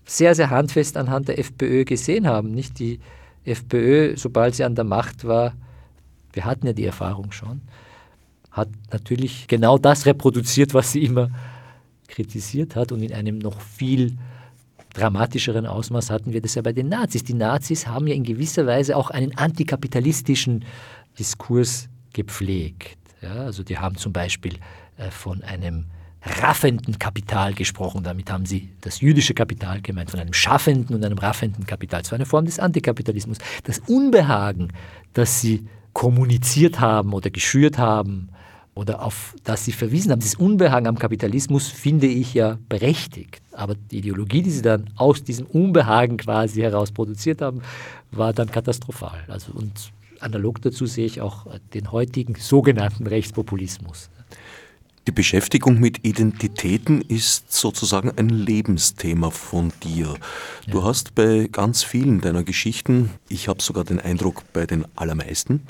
[0.09, 2.51] sehr, sehr handfest anhand der FPÖ gesehen haben.
[2.51, 2.99] Nicht die
[3.45, 5.53] FPÖ, sobald sie an der Macht war,
[6.33, 7.61] wir hatten ja die Erfahrung schon,
[8.51, 11.29] hat natürlich genau das reproduziert, was sie immer
[12.07, 14.17] kritisiert hat und in einem noch viel
[14.93, 17.23] dramatischeren Ausmaß hatten wir das ja bei den Nazis.
[17.23, 20.65] Die Nazis haben ja in gewisser Weise auch einen antikapitalistischen
[21.17, 22.97] Diskurs gepflegt.
[23.21, 24.55] Ja, also die haben zum Beispiel
[24.97, 25.85] äh, von einem
[26.21, 28.03] raffenden Kapital gesprochen.
[28.03, 32.01] Damit haben sie das jüdische Kapital gemeint, von einem schaffenden und einem raffenden Kapital.
[32.01, 33.37] Das war eine Form des Antikapitalismus.
[33.63, 34.69] Das Unbehagen,
[35.13, 38.29] das sie kommuniziert haben oder geschürt haben
[38.75, 43.41] oder auf das sie verwiesen haben, dieses Unbehagen am Kapitalismus finde ich ja berechtigt.
[43.51, 47.61] Aber die Ideologie, die sie dann aus diesem Unbehagen quasi heraus produziert haben,
[48.11, 49.23] war dann katastrophal.
[49.27, 54.09] Also und analog dazu sehe ich auch den heutigen sogenannten Rechtspopulismus.
[55.07, 60.15] Die Beschäftigung mit Identitäten ist sozusagen ein Lebensthema von dir.
[60.67, 60.83] Du ja.
[60.83, 65.61] hast bei ganz vielen deiner Geschichten, ich habe sogar den Eindruck bei den allermeisten,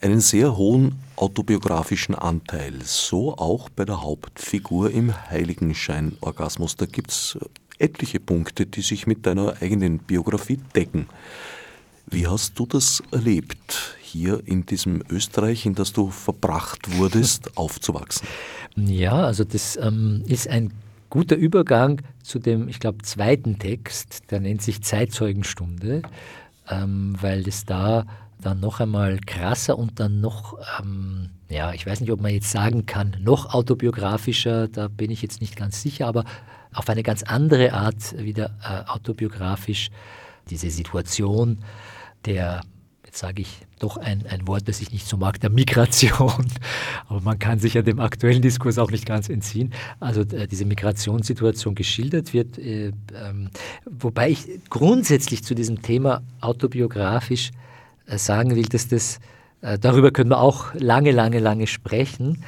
[0.00, 2.74] einen sehr hohen autobiografischen Anteil.
[2.82, 6.76] So auch bei der Hauptfigur im Heiligenschein-Orgasmus.
[6.76, 7.38] Da gibt es
[7.78, 11.06] etliche Punkte, die sich mit deiner eigenen Biografie decken.
[12.10, 18.26] Wie hast du das erlebt, hier in diesem Österreich, in das du verbracht wurdest, aufzuwachsen?
[18.86, 20.72] Ja, also das ähm, ist ein
[21.10, 26.02] guter Übergang zu dem, ich glaube, zweiten Text, der nennt sich Zeitzeugenstunde,
[26.68, 28.06] ähm, weil es da
[28.40, 32.50] dann noch einmal krasser und dann noch, ähm, ja, ich weiß nicht, ob man jetzt
[32.50, 36.24] sagen kann, noch autobiografischer, da bin ich jetzt nicht ganz sicher, aber
[36.72, 39.90] auf eine ganz andere Art wieder äh, autobiografisch.
[40.50, 41.58] Diese Situation
[42.24, 42.60] der
[43.18, 46.46] sage ich doch ein, ein Wort, das ich nicht so mag, der Migration.
[47.08, 49.72] Aber man kann sich ja dem aktuellen Diskurs auch nicht ganz entziehen.
[50.00, 53.50] Also äh, diese Migrationssituation geschildert wird, äh, ähm,
[53.84, 57.50] wobei ich grundsätzlich zu diesem Thema autobiografisch
[58.06, 59.18] äh, sagen will, dass das,
[59.62, 62.44] äh, darüber können wir auch lange, lange, lange sprechen.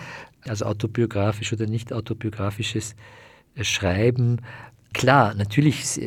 [0.46, 2.94] Also autobiografisch oder nicht autobiografisches
[3.56, 4.40] äh, Schreiben
[4.92, 6.00] Klar, natürlich,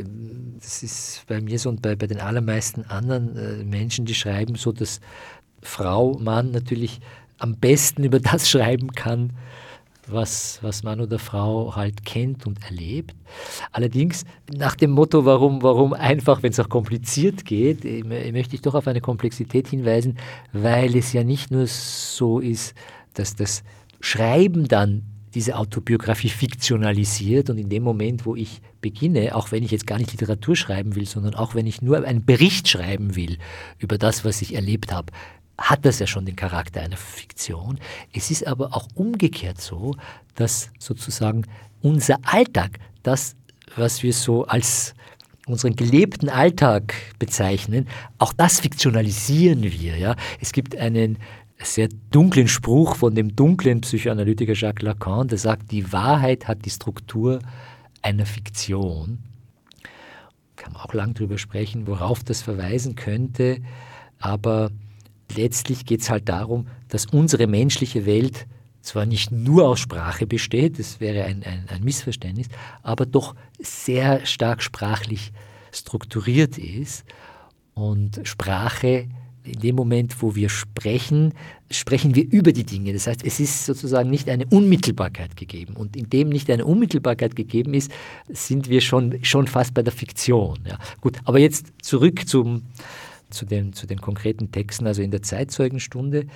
[0.62, 4.56] das ist bei mir so und bei, bei den allermeisten anderen äh, Menschen, die schreiben,
[4.56, 5.00] so dass
[5.62, 7.00] Frau, Mann natürlich
[7.38, 9.34] am besten über das schreiben kann,
[10.08, 13.16] was, was Mann oder Frau halt kennt und erlebt.
[13.72, 18.62] Allerdings nach dem Motto, warum, warum einfach, wenn es auch kompliziert geht, äh, möchte ich
[18.62, 20.18] doch auf eine Komplexität hinweisen,
[20.52, 22.74] weil es ja nicht nur so ist,
[23.14, 23.64] dass das
[24.02, 29.72] Schreiben dann diese Autobiografie fiktionalisiert und in dem Moment, wo ich beginne, auch wenn ich
[29.72, 33.40] jetzt gar nicht Literatur schreiben will, sondern auch wenn ich nur einen Bericht schreiben will
[33.80, 35.12] über das, was ich erlebt habe,
[35.58, 37.80] hat das ja schon den Charakter einer Fiktion.
[38.14, 39.96] Es ist aber auch umgekehrt so,
[40.36, 41.46] dass sozusagen
[41.82, 43.36] unser Alltag, das,
[43.76, 44.94] was wir so als
[45.48, 49.98] unseren gelebten Alltag bezeichnen, auch das fiktionalisieren wir.
[49.98, 50.16] Ja?
[50.40, 51.18] Es gibt einen
[51.62, 56.70] sehr dunklen Spruch von dem dunklen Psychoanalytiker Jacques Lacan, der sagt, die Wahrheit hat die
[56.70, 57.40] Struktur
[58.04, 59.24] einer Fiktion.
[60.56, 63.62] Kann man auch lang darüber sprechen, worauf das verweisen könnte,
[64.20, 64.70] aber
[65.36, 68.46] letztlich geht es halt darum, dass unsere menschliche Welt
[68.82, 72.48] zwar nicht nur aus Sprache besteht, das wäre ein, ein, ein Missverständnis,
[72.84, 75.32] aber doch sehr stark sprachlich
[75.72, 77.06] strukturiert ist
[77.74, 79.08] und Sprache
[79.46, 81.34] in dem Moment, wo wir sprechen,
[81.72, 82.94] sprechen wir über die Dinge.
[82.94, 85.76] Das heißt, es ist sozusagen nicht eine Unmittelbarkeit gegeben.
[85.76, 87.92] Und indem nicht eine Unmittelbarkeit gegeben ist,
[88.30, 90.60] sind wir schon, schon fast bei der Fiktion.
[90.68, 90.78] Ja.
[91.02, 92.64] Gut, aber jetzt zurück zum,
[93.30, 94.88] zu, den, zu den konkreten Texten.
[94.88, 96.28] Also in der Zeitzeugenstunde,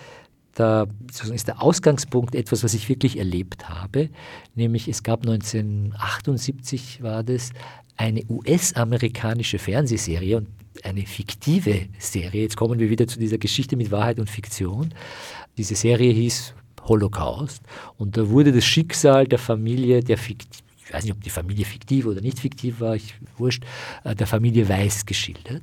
[0.57, 0.87] da
[1.31, 4.09] ist der Ausgangspunkt etwas, was ich wirklich erlebt habe.
[4.55, 7.51] Nämlich es gab 1978 war das
[7.95, 10.47] eine US-amerikanische Fernsehserie und
[10.83, 12.41] eine fiktive Serie.
[12.41, 14.95] Jetzt kommen wir wieder zu dieser Geschichte mit Wahrheit und Fiktion.
[15.57, 16.55] Diese Serie hieß
[16.85, 17.61] Holocaust
[17.97, 21.65] und da wurde das Schicksal der Familie, der fiktiv, ich weiß nicht, ob die Familie
[21.65, 23.63] fiktiv oder nicht fiktiv war, ich wurscht,
[24.03, 25.61] äh, der Familie Weiß geschildert.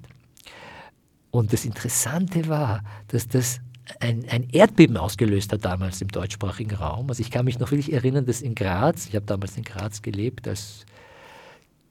[1.33, 3.61] Und das Interessante war, dass das
[4.01, 7.09] ein, ein, Erdbeben ausgelöst hat damals im deutschsprachigen Raum.
[7.09, 10.03] Also ich kann mich noch wirklich erinnern, dass in Graz, ich habe damals in Graz
[10.03, 10.87] gelebt als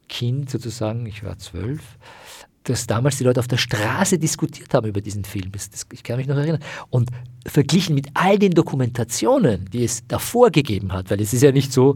[0.10, 1.98] Kind sozusagen, ich war zwölf,
[2.64, 5.52] dass damals die Leute auf der Straße diskutiert haben über diesen Film.
[5.52, 6.64] Das, das, ich kann mich noch erinnern.
[6.90, 7.10] Und
[7.46, 11.74] verglichen mit all den Dokumentationen, die es davor gegeben hat, weil es ist ja nicht
[11.74, 11.96] so,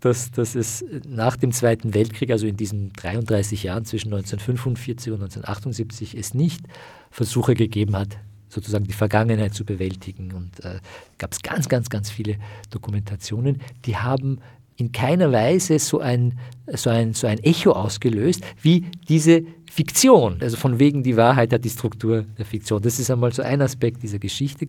[0.00, 5.22] dass, dass es nach dem Zweiten Weltkrieg, also in diesen 33 Jahren zwischen 1945 und
[5.22, 6.62] 1978, es nicht
[7.10, 8.18] Versuche gegeben hat,
[8.48, 10.32] sozusagen die Vergangenheit zu bewältigen.
[10.32, 10.78] Und äh,
[11.18, 12.36] gab es ganz, ganz, ganz viele
[12.70, 14.40] Dokumentationen, die haben
[14.76, 20.38] in keiner Weise so ein, so ein, so ein Echo ausgelöst wie diese Fiktion.
[20.40, 22.82] Also von wegen die Wahrheit hat die Struktur der Fiktion.
[22.82, 24.68] Das ist einmal so ein Aspekt dieser Geschichte.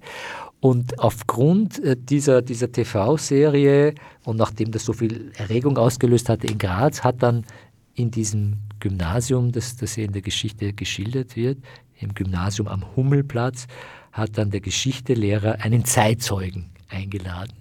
[0.60, 6.58] Und aufgrund äh, dieser, dieser TV-Serie und nachdem das so viel Erregung ausgelöst hatte in
[6.58, 7.46] Graz, hat dann
[7.94, 11.58] in diesem Gymnasium, das, das hier in der Geschichte geschildert wird,
[12.00, 13.68] im Gymnasium am Hummelplatz,
[14.12, 17.54] hat dann der Geschichtelehrer einen Zeitzeugen eingeladen,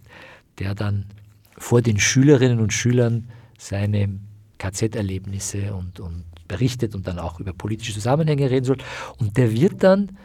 [0.58, 1.06] der dann
[1.58, 3.28] vor den Schülerinnen und Schülern
[3.58, 4.18] seine
[4.58, 8.78] KZ-Erlebnisse und, und berichtet und dann auch über politische Zusammenhänge reden soll.
[9.18, 10.16] Und der wird dann,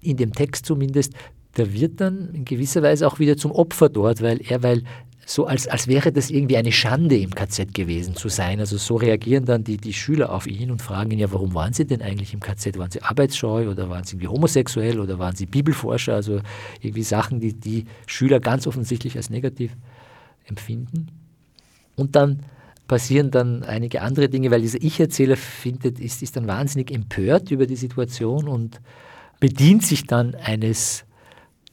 [0.00, 1.14] in dem Text zumindest,
[1.56, 4.82] der wird dann in gewisser Weise auch wieder zum Opfer dort, weil er, weil
[5.28, 8.60] so als, als wäre das irgendwie eine Schande im KZ gewesen zu sein.
[8.60, 11.72] Also so reagieren dann die, die Schüler auf ihn und fragen ihn ja, warum waren
[11.72, 12.78] sie denn eigentlich im KZ?
[12.78, 16.14] Waren sie arbeitsscheu oder waren sie irgendwie homosexuell oder waren sie Bibelforscher?
[16.14, 16.40] Also
[16.80, 19.72] irgendwie Sachen, die die Schüler ganz offensichtlich als negativ
[20.44, 21.08] empfinden.
[21.96, 22.44] Und dann
[22.86, 27.66] passieren dann einige andere Dinge, weil dieser Ich-Erzähler findet, ist, ist dann wahnsinnig empört über
[27.66, 28.80] die Situation und
[29.40, 31.05] bedient sich dann eines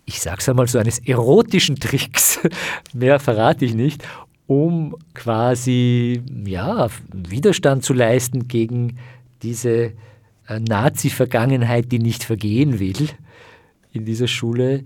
[0.06, 2.40] ich sag's einmal so, eines erotischen Tricks,
[2.94, 4.04] mehr verrate ich nicht,
[4.48, 8.98] um quasi ja, Widerstand zu leisten gegen
[9.42, 9.94] diese
[10.48, 13.10] äh, Nazi-Vergangenheit, die nicht vergehen will
[13.92, 14.84] in dieser Schule.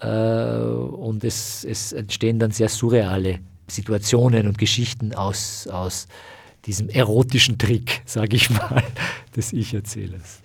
[0.00, 6.08] Äh, und es, es entstehen dann sehr surreale Situationen und Geschichten aus, aus
[6.66, 8.82] diesem erotischen Trick, sage ich mal,
[9.36, 10.40] des Ich-Erzählers.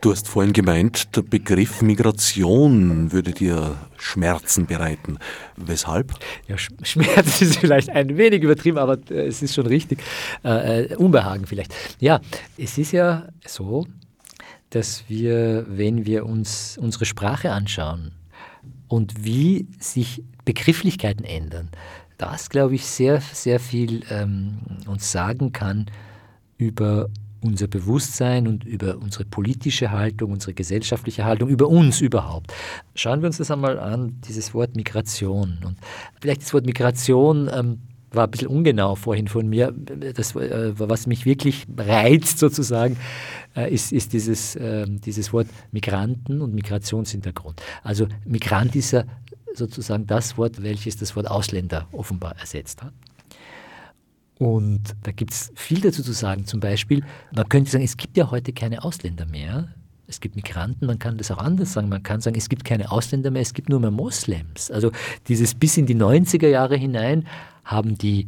[0.00, 5.18] Du hast vorhin gemeint, der Begriff Migration würde dir Schmerzen bereiten.
[5.56, 6.12] Weshalb?
[6.46, 10.02] Ja, Schmerz ist vielleicht ein wenig übertrieben, aber äh, es ist schon richtig.
[10.44, 11.74] Äh, äh, Unbehagen vielleicht.
[11.98, 12.20] Ja,
[12.58, 13.86] es ist ja so,
[14.70, 18.12] dass wir, wenn wir uns unsere Sprache anschauen
[18.88, 21.70] und wie sich Begrifflichkeiten ändern,
[22.18, 25.86] das, glaube ich, sehr, sehr viel ähm, uns sagen kann
[26.58, 27.08] über
[27.40, 32.52] unser Bewusstsein und über unsere politische Haltung, unsere gesellschaftliche Haltung, über uns überhaupt.
[32.94, 35.58] Schauen wir uns das einmal an, dieses Wort Migration.
[35.64, 35.78] Und
[36.20, 37.78] vielleicht das Wort Migration ähm,
[38.10, 39.72] war ein bisschen ungenau vorhin von mir.
[39.72, 42.96] Das, äh, was mich wirklich reizt sozusagen,
[43.54, 47.60] äh, ist, ist dieses, äh, dieses Wort Migranten und Migrationshintergrund.
[47.82, 49.04] Also Migrant ist ja
[49.54, 52.92] sozusagen das Wort, welches das Wort Ausländer offenbar ersetzt hat.
[54.38, 56.44] Und da gibt es viel dazu zu sagen.
[56.44, 57.02] Zum Beispiel,
[57.34, 59.68] man könnte sagen, es gibt ja heute keine Ausländer mehr.
[60.08, 61.88] Es gibt Migranten, man kann das auch anders sagen.
[61.88, 64.70] Man kann sagen, es gibt keine Ausländer mehr, es gibt nur mehr Moslems.
[64.70, 64.92] Also
[65.26, 67.26] dieses bis in die 90er Jahre hinein
[67.64, 68.26] haben die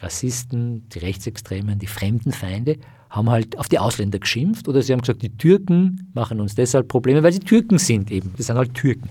[0.00, 2.78] Rassisten, die Rechtsextremen, die Fremdenfeinde,
[3.10, 6.88] haben halt auf die Ausländer geschimpft oder sie haben gesagt, die Türken machen uns deshalb
[6.88, 8.32] Probleme, weil sie Türken sind eben.
[8.36, 9.10] Das sind halt Türken.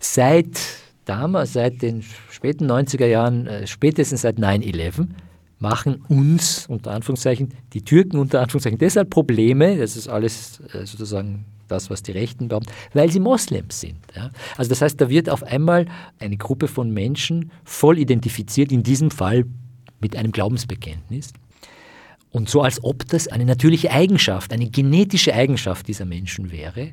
[0.00, 0.58] Seit
[1.04, 5.06] damals, seit den späten 90er Jahren, äh, spätestens seit 9-11,
[5.58, 11.46] machen uns, unter Anführungszeichen, die Türken unter Anführungszeichen deshalb Probleme, das ist alles äh, sozusagen
[11.68, 13.98] das, was die Rechten glauben, weil sie Moslems sind.
[14.14, 14.30] Ja.
[14.56, 15.86] Also das heißt, da wird auf einmal
[16.18, 19.44] eine Gruppe von Menschen voll identifiziert, in diesem Fall
[20.00, 21.32] mit einem Glaubensbekenntnis.
[22.30, 26.92] Und so als ob das eine natürliche Eigenschaft, eine genetische Eigenschaft dieser Menschen wäre,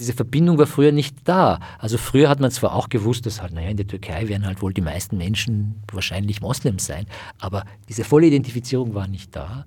[0.00, 1.60] diese Verbindung war früher nicht da.
[1.78, 4.62] Also früher hat man zwar auch gewusst, dass halt, naja, in der Türkei werden halt
[4.62, 7.06] wohl die meisten Menschen wahrscheinlich Moslems sein,
[7.38, 9.66] aber diese volle Identifizierung war nicht da.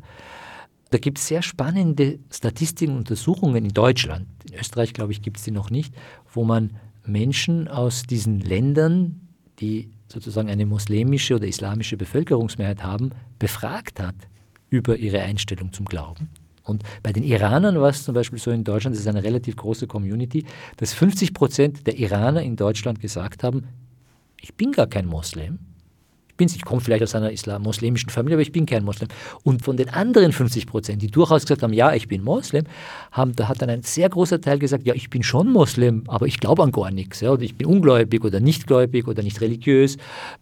[0.89, 4.27] Da gibt es sehr spannende Statistiken und Untersuchungen in Deutschland.
[4.49, 5.93] In Österreich, glaube ich, gibt es die noch nicht,
[6.31, 6.71] wo man
[7.05, 9.21] Menschen aus diesen Ländern,
[9.59, 14.15] die sozusagen eine muslimische oder islamische Bevölkerungsmehrheit haben, befragt hat
[14.69, 16.29] über ihre Einstellung zum Glauben.
[16.63, 19.55] Und bei den Iranern war es zum Beispiel so in Deutschland, das ist eine relativ
[19.55, 20.45] große Community,
[20.77, 23.67] dass 50 Prozent der Iraner in Deutschland gesagt haben,
[24.39, 25.59] ich bin gar kein Moslem,
[26.33, 29.07] ich, bin's, ich komme vielleicht aus einer Islam muslimischen Familie, aber ich bin kein Moslem.
[29.43, 32.65] Und von den anderen 50 Prozent, die durchaus gesagt haben, ja, ich bin Moslem,
[33.11, 36.25] haben, da hat dann ein sehr großer Teil gesagt, ja, ich bin schon Moslem, aber
[36.25, 37.21] ich glaube an gar nichts.
[37.21, 39.97] Ja, oder ich bin ungläubig oder nicht gläubig oder nicht religiös.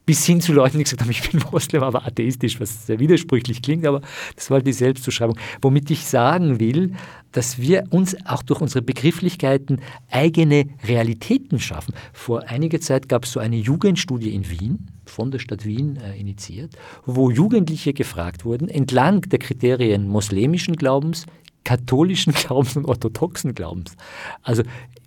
[0.05, 3.61] Bis hin zu Leuten, die gesagt haben, ich bin Moslem, aber atheistisch, was sehr widersprüchlich
[3.61, 3.99] klingt, aber
[4.37, 5.37] das war die Selbstzuschreibung.
[5.61, 6.93] Womit ich sagen will,
[7.33, 11.93] dass wir uns auch durch unsere Begrifflichkeiten eigene Realitäten schaffen.
[12.13, 16.17] Vor einiger Zeit gab es so eine Jugendstudie in Wien, von der Stadt Wien äh,
[16.19, 21.25] initiiert, wo Jugendliche gefragt wurden, entlang der Kriterien muslimischen Glaubens,
[21.63, 23.95] katholischen Glaubens und orthodoxen Glaubens.
[24.41, 24.63] Also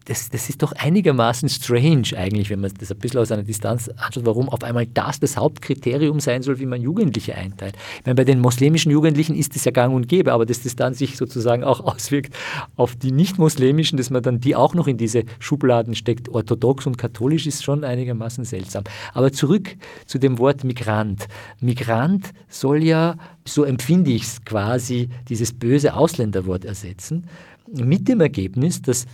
[0.07, 3.89] das, das ist doch einigermaßen strange eigentlich, wenn man das ein bisschen aus einer Distanz
[3.97, 7.77] anschaut, warum auf einmal das das Hauptkriterium sein soll, wie man Jugendliche einteilt.
[8.01, 10.77] Ich meine, bei den muslimischen Jugendlichen ist es ja gang und gäbe, aber dass das
[10.77, 12.35] dann sich sozusagen auch auswirkt
[12.77, 16.99] auf die nicht-muslimischen, dass man dann die auch noch in diese Schubladen steckt, orthodox und
[16.99, 18.85] katholisch, ist schon einigermaßen seltsam.
[19.15, 19.77] Aber zurück
[20.07, 21.29] zu dem Wort Migrant.
[21.61, 27.27] Migrant soll ja, so empfinde ich es quasi, dieses böse Ausländerwort ersetzen,
[27.73, 29.07] mit dem Ergebnis, dass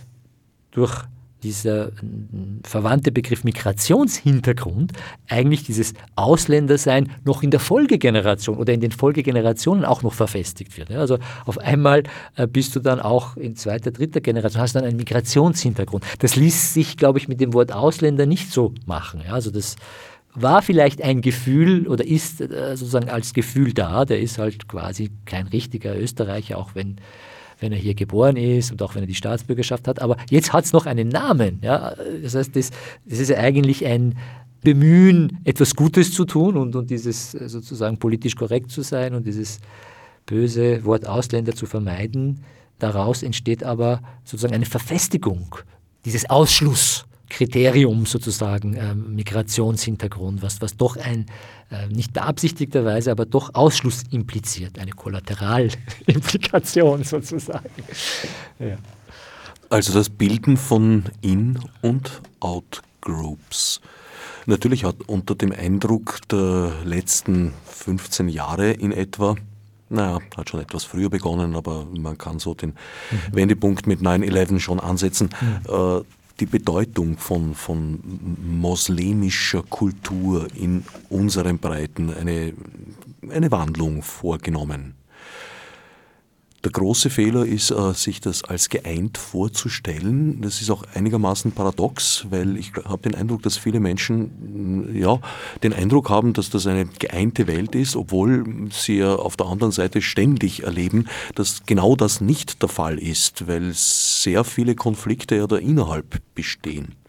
[0.71, 1.03] durch
[1.43, 1.91] dieser äh,
[2.63, 4.93] verwandte Begriff Migrationshintergrund
[5.27, 10.91] eigentlich dieses Ausländersein noch in der Folgegeneration oder in den Folgegenerationen auch noch verfestigt wird.
[10.91, 12.03] Also auf einmal
[12.35, 16.03] äh, bist du dann auch in zweiter, dritter Generation, hast dann einen Migrationshintergrund.
[16.19, 19.23] Das ließ sich, glaube ich, mit dem Wort Ausländer nicht so machen.
[19.29, 19.75] Also das
[20.33, 24.05] war vielleicht ein Gefühl oder ist äh, sozusagen als Gefühl da.
[24.05, 26.97] Der ist halt quasi kein richtiger Österreicher, auch wenn
[27.61, 30.01] wenn er hier geboren ist und auch wenn er die Staatsbürgerschaft hat.
[30.01, 31.59] Aber jetzt hat es noch einen Namen.
[31.61, 31.95] Ja?
[32.21, 32.71] Das heißt, das,
[33.05, 34.17] das ist eigentlich ein
[34.61, 39.59] Bemühen, etwas Gutes zu tun und, und dieses sozusagen politisch korrekt zu sein und dieses
[40.25, 42.41] böse Wort Ausländer zu vermeiden.
[42.79, 45.55] Daraus entsteht aber sozusagen eine Verfestigung
[46.05, 47.05] dieses Ausschluss.
[47.31, 51.27] Kriterium sozusagen ähm, Migrationshintergrund, was, was doch ein,
[51.71, 57.69] äh, nicht beabsichtigterweise, aber doch Ausschluss impliziert, eine Kollateralimpplikation sozusagen.
[58.59, 58.77] Ja.
[59.69, 63.79] Also das Bilden von In- und Out-Groups.
[64.45, 69.37] Natürlich hat unter dem Eindruck der letzten 15 Jahre in etwa
[69.93, 73.35] naja, hat schon etwas früher begonnen, aber man kann so den mhm.
[73.35, 75.31] Wendepunkt mit 9-11 schon ansetzen.
[75.41, 75.59] Mhm.
[75.67, 76.01] Äh,
[76.39, 77.99] die Bedeutung von, von
[78.43, 82.53] moslemischer Kultur in unseren Breiten eine,
[83.29, 84.95] eine Wandlung vorgenommen.
[86.63, 90.41] Der große Fehler ist, äh, sich das als geeint vorzustellen.
[90.41, 95.19] Das ist auch einigermaßen paradox, weil ich habe den Eindruck, dass viele Menschen ja,
[95.63, 99.71] den Eindruck haben, dass das eine geeinte Welt ist, obwohl sie ja auf der anderen
[99.71, 105.47] Seite ständig erleben, dass genau das nicht der Fall ist, weil sehr viele Konflikte ja
[105.47, 107.00] da innerhalb bestehen.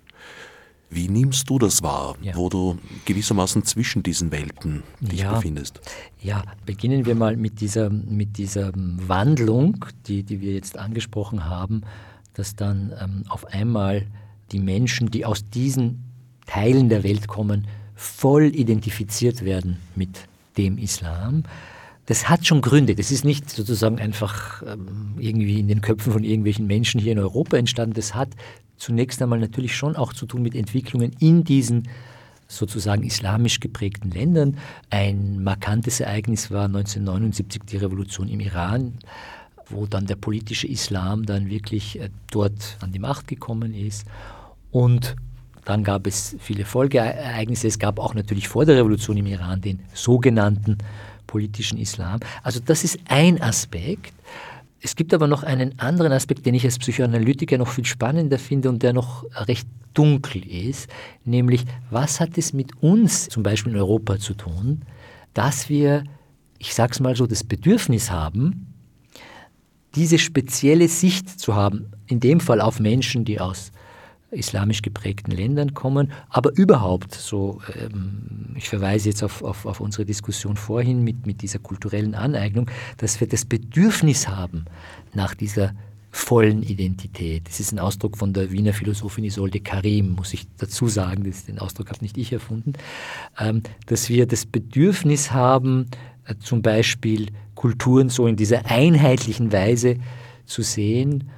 [0.92, 2.36] Wie nimmst du das wahr, ja.
[2.36, 2.76] wo du
[3.06, 5.32] gewissermaßen zwischen diesen Welten dich ja.
[5.32, 5.80] befindest?
[6.20, 11.80] Ja, beginnen wir mal mit dieser, mit dieser Wandlung, die, die wir jetzt angesprochen haben,
[12.34, 14.06] dass dann ähm, auf einmal
[14.52, 16.04] die Menschen, die aus diesen
[16.44, 20.28] Teilen der Welt kommen, voll identifiziert werden mit
[20.58, 21.44] dem Islam.
[22.04, 22.94] Das hat schon Gründe.
[22.94, 27.18] Das ist nicht sozusagen einfach ähm, irgendwie in den Köpfen von irgendwelchen Menschen hier in
[27.18, 27.94] Europa entstanden.
[27.94, 28.28] Das hat
[28.82, 31.88] zunächst einmal natürlich schon auch zu tun mit Entwicklungen in diesen
[32.48, 34.58] sozusagen islamisch geprägten Ländern.
[34.90, 38.94] Ein markantes Ereignis war 1979 die Revolution im Iran,
[39.66, 44.04] wo dann der politische Islam dann wirklich äh, dort an die Macht gekommen ist.
[44.72, 45.14] Und
[45.64, 47.68] dann gab es viele Folgeereignisse.
[47.68, 50.78] Es gab auch natürlich vor der Revolution im Iran den sogenannten
[51.28, 52.18] politischen Islam.
[52.42, 54.12] Also das ist ein Aspekt.
[54.84, 58.68] Es gibt aber noch einen anderen Aspekt, den ich als Psychoanalytiker noch viel spannender finde
[58.68, 60.88] und der noch recht dunkel ist,
[61.24, 64.82] nämlich was hat es mit uns zum Beispiel in Europa zu tun,
[65.34, 66.02] dass wir,
[66.58, 68.74] ich sage es mal so, das Bedürfnis haben,
[69.94, 73.70] diese spezielle Sicht zu haben, in dem Fall auf Menschen, die aus
[74.32, 80.04] islamisch geprägten Ländern kommen, aber überhaupt so, ähm, ich verweise jetzt auf, auf, auf unsere
[80.04, 84.64] Diskussion vorhin mit, mit dieser kulturellen Aneignung, dass wir das Bedürfnis haben
[85.14, 85.74] nach dieser
[86.10, 87.48] vollen Identität.
[87.48, 91.46] Das ist ein Ausdruck von der Wiener Philosophin Isolde Karim, muss ich dazu sagen, das,
[91.46, 92.74] den Ausdruck habe nicht ich erfunden,
[93.38, 95.86] ähm, dass wir das Bedürfnis haben,
[96.26, 99.96] äh, zum Beispiel Kulturen so in dieser einheitlichen Weise
[100.44, 101.30] zu sehen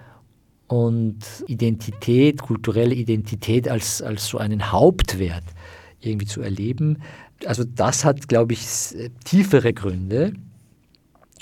[0.66, 5.44] und Identität, kulturelle Identität als, als so einen Hauptwert
[6.00, 6.98] irgendwie zu erleben.
[7.46, 8.66] Also das hat, glaube ich,
[9.24, 10.32] tiefere Gründe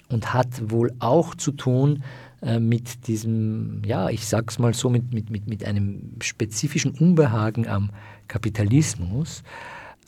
[0.08, 2.02] und hat wohl auch zu tun
[2.42, 7.66] äh, mit diesem, ja, ich sag's mal so, mit, mit, mit, mit einem spezifischen Unbehagen
[7.68, 7.90] am
[8.28, 9.42] Kapitalismus.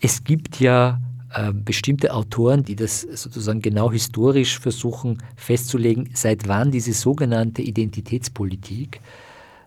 [0.00, 1.13] Es gibt ja äh,
[1.53, 9.01] bestimmte Autoren, die das sozusagen genau historisch versuchen festzulegen, seit wann diese sogenannte Identitätspolitik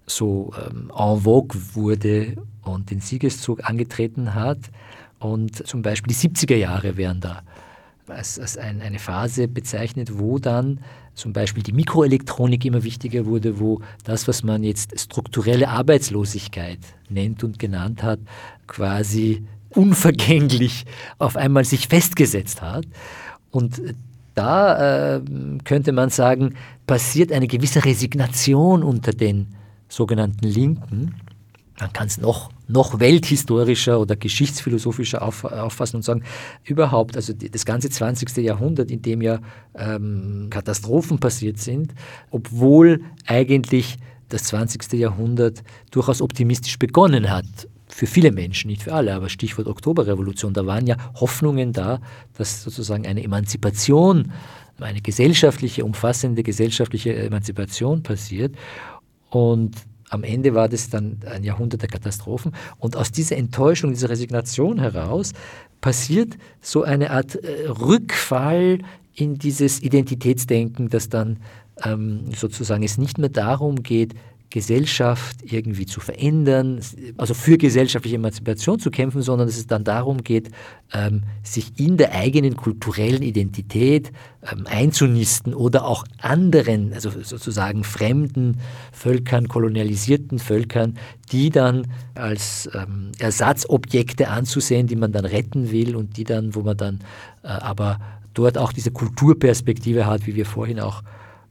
[0.05, 4.59] so ähm, en vogue wurde und den Siegeszug angetreten hat.
[5.19, 7.41] Und zum Beispiel die 70er Jahre wären da
[8.09, 10.79] als, als ein, eine Phase bezeichnet, wo dann
[11.13, 17.43] zum Beispiel die Mikroelektronik immer wichtiger wurde, wo das, was man jetzt strukturelle Arbeitslosigkeit nennt
[17.43, 18.19] und genannt hat,
[18.67, 19.45] quasi
[19.77, 20.85] unvergänglich
[21.19, 22.85] auf einmal sich festgesetzt hat.
[23.51, 23.81] Und
[24.33, 25.21] da äh,
[25.63, 26.55] könnte man sagen,
[26.85, 29.47] passiert eine gewisse Resignation unter den
[29.87, 31.15] sogenannten Linken.
[31.79, 36.23] Man kann es noch, noch welthistorischer oder geschichtsphilosophischer auf, auffassen und sagen,
[36.63, 38.35] überhaupt, also das ganze 20.
[38.37, 39.39] Jahrhundert, in dem ja
[39.75, 41.93] ähm, Katastrophen passiert sind,
[42.31, 43.97] obwohl eigentlich
[44.29, 44.93] das 20.
[44.93, 47.45] Jahrhundert durchaus optimistisch begonnen hat.
[47.97, 51.99] Für viele Menschen, nicht für alle, aber Stichwort Oktoberrevolution, da waren ja Hoffnungen da,
[52.37, 54.31] dass sozusagen eine Emanzipation,
[54.79, 58.55] eine gesellschaftliche, umfassende gesellschaftliche Emanzipation passiert.
[59.31, 59.77] Und
[60.11, 62.51] am Ende war das dann ein Jahrhundert der Katastrophen.
[62.77, 65.33] Und aus dieser Enttäuschung, dieser Resignation heraus
[65.81, 68.77] passiert so eine Art äh, Rückfall
[69.15, 71.39] in dieses Identitätsdenken, das dann
[71.83, 74.13] ähm, sozusagen es nicht mehr darum geht,
[74.49, 76.79] Gesellschaft irgendwie zu verändern,
[77.17, 80.51] also für gesellschaftliche Emanzipation zu kämpfen, sondern dass es dann darum geht,
[80.93, 84.11] ähm, sich in der eigenen kulturellen Identität
[84.49, 88.59] ähm, einzunisten oder auch anderen, also sozusagen fremden
[88.93, 90.97] Völkern, kolonialisierten Völkern,
[91.33, 96.61] die dann als ähm, Ersatzobjekte anzusehen, die man dann retten will und die dann, wo
[96.61, 96.99] man dann
[97.43, 97.99] äh, aber
[98.33, 101.03] dort auch diese Kulturperspektive hat, wie wir vorhin auch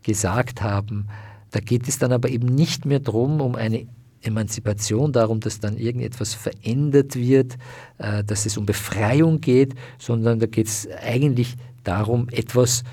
[0.02, 1.08] gesagt haben,
[1.56, 3.86] da geht es dann aber eben nicht mehr darum, um eine
[4.20, 7.56] Emanzipation, darum, dass dann irgendetwas verändert wird,
[7.96, 12.84] äh, dass es um Befreiung geht, sondern da geht es eigentlich darum, etwas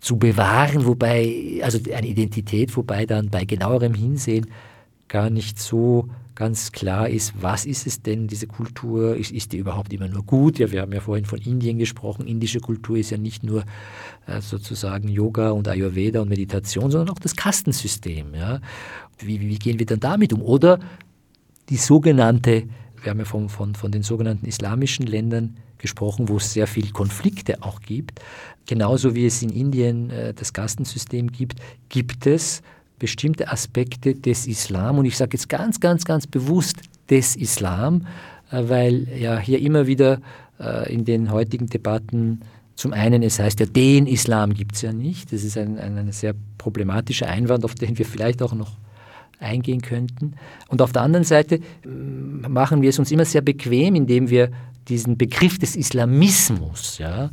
[0.00, 4.46] zu bewahren, wobei, also eine Identität, wobei dann bei genauerem Hinsehen
[5.08, 9.58] gar nicht so ganz klar ist, was ist es denn, diese Kultur, ist, ist die
[9.58, 10.58] überhaupt immer nur gut?
[10.58, 12.26] Ja, wir haben ja vorhin von Indien gesprochen.
[12.26, 13.64] Indische Kultur ist ja nicht nur
[14.26, 18.34] äh, sozusagen Yoga und Ayurveda und Meditation, sondern auch das Kastensystem.
[18.34, 18.60] Ja?
[19.18, 20.42] Wie, wie gehen wir dann damit um?
[20.42, 20.80] Oder
[21.68, 22.64] die sogenannte,
[23.00, 26.90] wir haben ja von, von, von den sogenannten islamischen Ländern gesprochen, wo es sehr viele
[26.90, 28.20] Konflikte auch gibt.
[28.66, 31.60] Genauso wie es in Indien äh, das Kastensystem gibt,
[31.90, 32.62] gibt es
[33.04, 36.76] bestimmte Aspekte des Islam, und ich sage jetzt ganz, ganz, ganz bewusst
[37.10, 38.06] des Islam,
[38.50, 40.22] äh, weil ja hier immer wieder
[40.58, 42.40] äh, in den heutigen Debatten
[42.76, 45.34] zum einen, es heißt ja, den Islam gibt es ja nicht.
[45.34, 48.78] Das ist ein, ein, ein sehr problematischer Einwand, auf den wir vielleicht auch noch
[49.38, 50.32] eingehen könnten.
[50.68, 54.50] Und auf der anderen Seite machen wir es uns immer sehr bequem, indem wir
[54.88, 57.30] diesen Begriff des Islamismus, ja,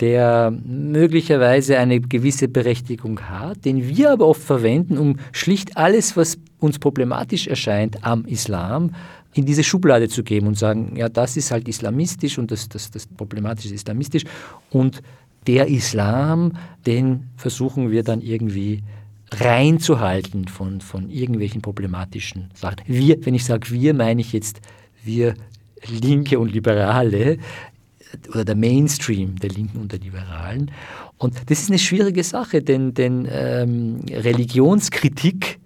[0.00, 6.38] der möglicherweise eine gewisse Berechtigung hat, den wir aber oft verwenden, um schlicht alles, was
[6.58, 8.94] uns problematisch erscheint am Islam,
[9.34, 12.90] in diese Schublade zu geben und sagen, ja, das ist halt islamistisch und das, das,
[12.90, 14.24] das Problematische ist islamistisch
[14.70, 15.02] und
[15.46, 16.52] der Islam,
[16.86, 18.82] den versuchen wir dann irgendwie
[19.32, 22.78] reinzuhalten von, von irgendwelchen problematischen Sachen.
[22.86, 24.60] Wir, wenn ich sage wir, meine ich jetzt
[25.04, 25.34] wir
[25.86, 27.38] Linke und Liberale,
[28.28, 30.70] oder der Mainstream der Linken und der Liberalen.
[31.18, 35.60] Und das ist eine schwierige Sache, denn, denn ähm, Religionskritik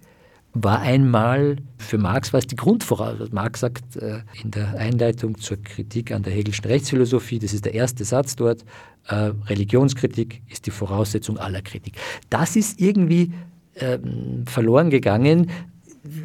[0.53, 3.33] war einmal für Marx war es die Grundvoraussetzung.
[3.33, 7.73] Marx sagt äh, in der Einleitung zur Kritik an der Hegelschen Rechtsphilosophie, das ist der
[7.73, 8.63] erste Satz dort,
[9.07, 11.95] äh, Religionskritik ist die Voraussetzung aller Kritik.
[12.29, 13.33] Das ist irgendwie
[13.75, 15.51] ähm, verloren gegangen,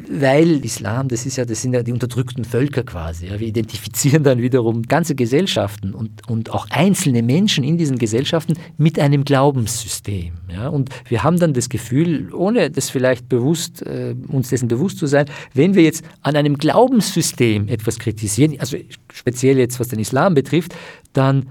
[0.09, 3.27] weil Islam, das ist ja, das sind ja die unterdrückten Völker quasi.
[3.27, 3.39] Ja.
[3.39, 8.99] Wir identifizieren dann wiederum ganze Gesellschaften und, und auch einzelne Menschen in diesen Gesellschaften mit
[8.99, 10.33] einem Glaubenssystem.
[10.51, 10.67] Ja.
[10.67, 15.07] Und wir haben dann das Gefühl, ohne das vielleicht bewusst, äh, uns dessen bewusst zu
[15.07, 18.77] sein, wenn wir jetzt an einem Glaubenssystem etwas kritisieren, also
[19.11, 20.75] speziell jetzt was den Islam betrifft,
[21.13, 21.47] dann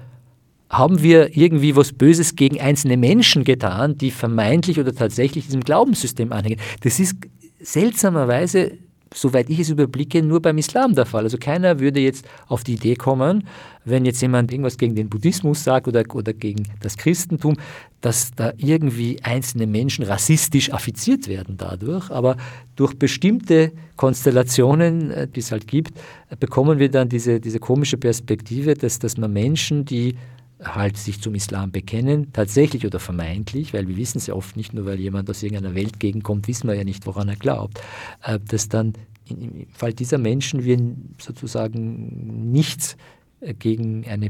[0.68, 6.32] haben wir irgendwie was Böses gegen einzelne Menschen getan, die vermeintlich oder tatsächlich diesem Glaubenssystem
[6.32, 6.60] anhängen.
[6.82, 7.16] Das ist
[7.60, 8.78] seltsamerweise,
[9.12, 11.24] soweit ich es überblicke, nur beim Islam der Fall.
[11.24, 13.46] Also keiner würde jetzt auf die Idee kommen,
[13.84, 17.56] wenn jetzt jemand irgendwas gegen den Buddhismus sagt oder, oder gegen das Christentum,
[18.00, 22.10] dass da irgendwie einzelne Menschen rassistisch affiziert werden dadurch.
[22.10, 22.36] Aber
[22.76, 25.98] durch bestimmte Konstellationen, äh, die es halt gibt,
[26.38, 30.16] bekommen wir dann diese, diese komische Perspektive, dass, dass man Menschen, die
[30.62, 34.74] halt sich zum Islam bekennen, tatsächlich oder vermeintlich, weil wir wissen es ja oft nicht,
[34.74, 37.80] nur weil jemand aus irgendeiner Weltgegend kommt, wissen wir ja nicht, woran er glaubt,
[38.22, 38.94] äh, dass dann
[39.28, 40.78] im Fall dieser Menschen wir
[41.18, 42.96] sozusagen nichts
[43.40, 44.28] äh, gegen eine,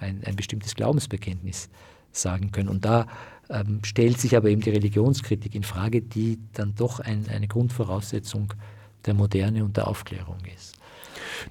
[0.00, 1.68] ein, ein bestimmtes Glaubensbekenntnis
[2.12, 2.68] sagen können.
[2.68, 3.06] Und da
[3.48, 8.52] ähm, stellt sich aber eben die Religionskritik in Frage, die dann doch ein, eine Grundvoraussetzung
[9.06, 10.79] der Moderne und der Aufklärung ist.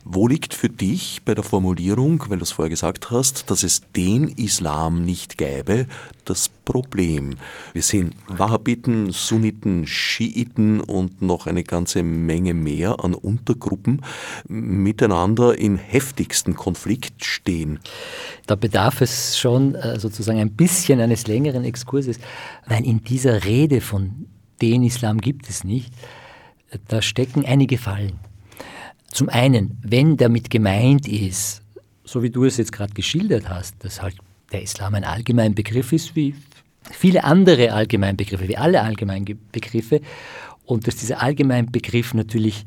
[0.04, 3.82] Wo liegt für dich bei der Formulierung, weil du es vorher gesagt hast, dass es
[3.96, 5.88] den Islam nicht gäbe,
[6.26, 7.36] das Problem?
[7.74, 14.02] Wir sehen Wahhabiten, Sunniten, Schiiten und noch eine ganze Menge mehr an Untergruppen
[14.48, 17.80] miteinander in heftigsten Konflikt stehen.
[18.48, 22.20] Da bedarf es schon äh, sozusagen ein bisschen eines längeren Exkurses,
[22.68, 24.28] weil in dieser Rede von
[24.62, 25.94] den Islam gibt es nicht,
[26.88, 28.20] da stecken einige Fallen.
[29.12, 31.62] Zum einen, wenn damit gemeint ist,
[32.04, 34.16] so wie du es jetzt gerade geschildert hast, dass halt
[34.52, 36.36] der Islam ein Allgemeinbegriff ist, wie
[36.92, 40.02] viele andere Allgemeinbegriffe, wie alle Allgemeinbegriffe,
[40.66, 42.66] und dass dieser Allgemeinbegriff natürlich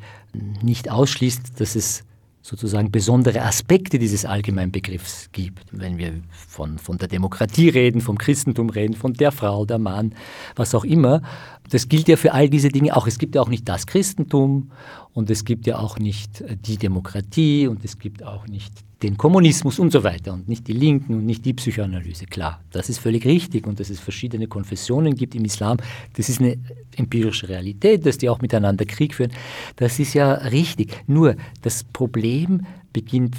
[0.63, 2.05] nicht ausschließt, dass es
[2.43, 5.65] sozusagen besondere Aspekte dieses Allgemeinbegriffs gibt.
[5.71, 6.13] Wenn wir
[6.49, 10.15] von, von der Demokratie reden, vom Christentum reden, von der Frau, der Mann,
[10.57, 11.23] was auch immer.
[11.71, 13.07] Das gilt ja für all diese Dinge auch.
[13.07, 14.73] Es gibt ja auch nicht das Christentum
[15.15, 18.73] und es gibt ja auch nicht die Demokratie und es gibt auch nicht
[19.03, 22.27] den Kommunismus und so weiter und nicht die Linken und nicht die Psychoanalyse.
[22.27, 25.79] Klar, das ist völlig richtig und dass es verschiedene Konfessionen gibt im Islam,
[26.15, 26.59] das ist eine
[26.97, 29.33] empirische Realität, dass die auch miteinander Krieg führen.
[29.77, 31.03] Das ist ja richtig.
[31.07, 33.37] Nur das Problem beginnt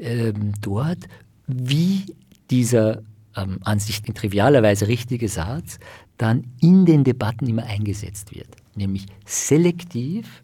[0.00, 0.98] ähm, dort,
[1.46, 2.04] wie
[2.50, 3.02] dieser
[3.36, 5.78] ähm, an sich in trivialer Weise richtige Satz
[6.16, 10.42] dann in den Debatten immer eingesetzt wird, nämlich selektiv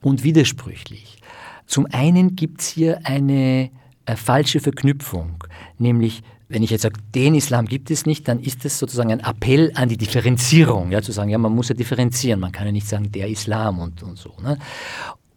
[0.00, 1.18] und widersprüchlich.
[1.66, 3.70] Zum einen gibt es hier eine
[4.16, 5.44] falsche Verknüpfung,
[5.78, 9.20] nämlich wenn ich jetzt sage, den Islam gibt es nicht, dann ist das sozusagen ein
[9.20, 12.72] Appell an die Differenzierung, ja, zu sagen, ja, man muss ja differenzieren, man kann ja
[12.72, 14.32] nicht sagen, der Islam und, und so.
[14.42, 14.58] Ne?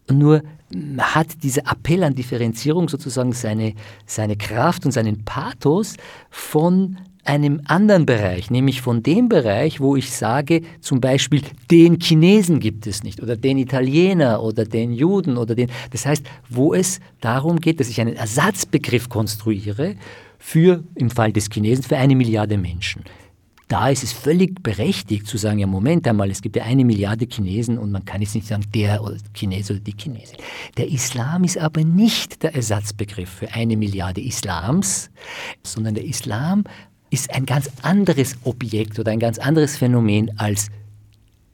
[0.09, 0.41] Nur
[0.97, 3.73] hat dieser Appell an Differenzierung sozusagen seine,
[4.05, 5.97] seine Kraft und seinen Pathos
[6.29, 12.59] von einem anderen Bereich, nämlich von dem Bereich, wo ich sage, zum Beispiel, den Chinesen
[12.59, 15.69] gibt es nicht oder den Italiener oder den Juden oder den.
[15.91, 19.95] Das heißt, wo es darum geht, dass ich einen Ersatzbegriff konstruiere
[20.39, 23.03] für, im Fall des Chinesen, für eine Milliarde Menschen.
[23.71, 27.25] Da ist es völlig berechtigt zu sagen, ja Moment einmal, es gibt ja eine Milliarde
[27.25, 30.35] Chinesen und man kann jetzt nicht sagen, der oder Chinese oder die Chinesin.
[30.75, 35.09] Der Islam ist aber nicht der Ersatzbegriff für eine Milliarde Islams,
[35.63, 36.65] sondern der Islam
[37.11, 40.69] ist ein ganz anderes Objekt oder ein ganz anderes Phänomen als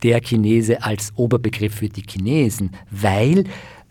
[0.04, 3.44] der Chinese als Oberbegriff für die Chinesen, weil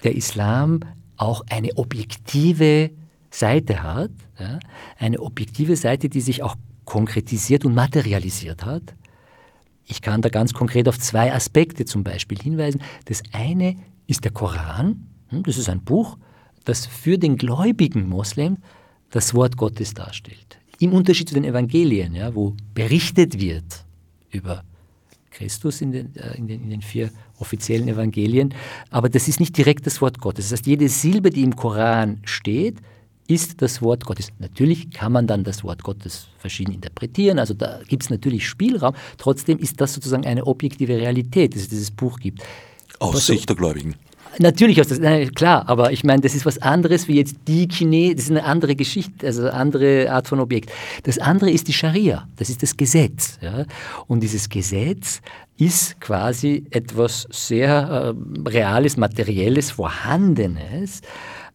[0.04, 0.80] der Islam
[1.16, 2.90] auch eine objektive
[3.30, 4.60] Seite hat, ja,
[4.98, 6.54] eine objektive Seite, die sich auch
[6.84, 8.94] konkretisiert und materialisiert hat.
[9.84, 12.80] Ich kann da ganz konkret auf zwei Aspekte zum Beispiel hinweisen.
[13.06, 15.08] Das eine ist der Koran.
[15.28, 16.16] Hm, das ist ein Buch,
[16.64, 18.58] das für den gläubigen Moslem
[19.10, 20.58] das Wort Gottes darstellt.
[20.78, 23.84] Im Unterschied zu den Evangelien, ja, wo berichtet wird
[24.30, 24.62] über
[25.30, 28.54] Christus in den, äh, in, den, in den vier offiziellen Evangelien,
[28.90, 30.46] aber das ist nicht direkt das Wort Gottes.
[30.46, 32.78] Das heißt, jede Silbe, die im Koran steht,
[33.28, 34.28] ist das Wort Gottes.
[34.38, 38.94] Natürlich kann man dann das Wort Gottes verschieden interpretieren, also da gibt es natürlich Spielraum.
[39.18, 42.42] Trotzdem ist das sozusagen eine objektive Realität, dass es dieses Buch gibt.
[42.98, 43.94] Aus Sicht der Gläubigen.
[44.38, 45.00] Natürlich, aus das,
[45.34, 48.44] klar, aber ich meine, das ist was anderes wie jetzt die Chinesen, das ist eine
[48.44, 50.70] andere Geschichte, also eine andere Art von Objekt.
[51.04, 53.38] Das andere ist die Scharia, das ist das Gesetz.
[53.40, 53.64] Ja?
[54.06, 55.20] Und dieses Gesetz
[55.58, 61.00] ist quasi etwas sehr äh, Reales, Materielles, Vorhandenes.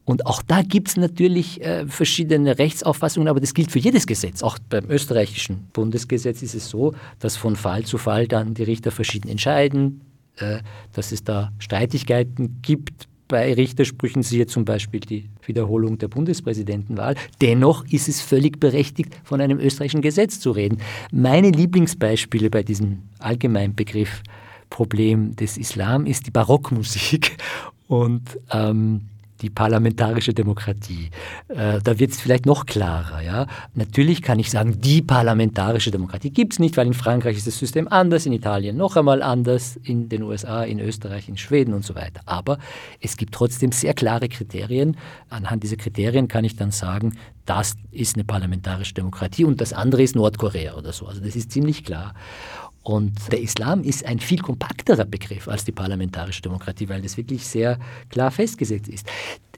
[0.04, 4.42] Und auch da gibt es natürlich äh, verschiedene Rechtsauffassungen, aber das gilt für jedes Gesetz.
[4.42, 8.92] Auch beim österreichischen Bundesgesetz ist es so, dass von Fall zu Fall dann die Richter
[8.92, 10.02] verschieden entscheiden.
[10.42, 10.60] Äh,
[10.94, 17.16] dass es da Streitigkeiten gibt bei Richtersprüchen, siehe zum Beispiel die Wiederholung der Bundespräsidentenwahl.
[17.40, 20.80] Dennoch ist es völlig berechtigt, von einem österreichischen Gesetz zu reden.
[21.14, 24.22] Meine Lieblingsbeispiele bei diesem Allgemeinbegriff
[24.70, 27.38] Problem des Islam ist die Barockmusik
[27.88, 29.02] und ähm,
[29.42, 31.10] die parlamentarische Demokratie.
[31.48, 33.22] Äh, da wird es vielleicht noch klarer.
[33.22, 33.48] Ja?
[33.74, 37.58] Natürlich kann ich sagen, die parlamentarische Demokratie gibt es nicht, weil in Frankreich ist das
[37.58, 41.84] System anders, in Italien noch einmal anders, in den USA, in Österreich, in Schweden und
[41.84, 42.22] so weiter.
[42.26, 42.58] Aber
[43.00, 44.98] es gibt trotzdem sehr klare Kriterien.
[45.30, 47.14] Anhand dieser Kriterien kann ich dann sagen,
[47.46, 51.08] das ist eine parlamentarische Demokratie und das andere ist Nordkorea oder so.
[51.08, 52.14] Also das ist ziemlich klar.
[52.84, 57.46] Und der Islam ist ein viel kompakterer Begriff als die parlamentarische Demokratie, weil das wirklich
[57.46, 57.80] sehr
[58.10, 59.08] klar festgesetzt ist.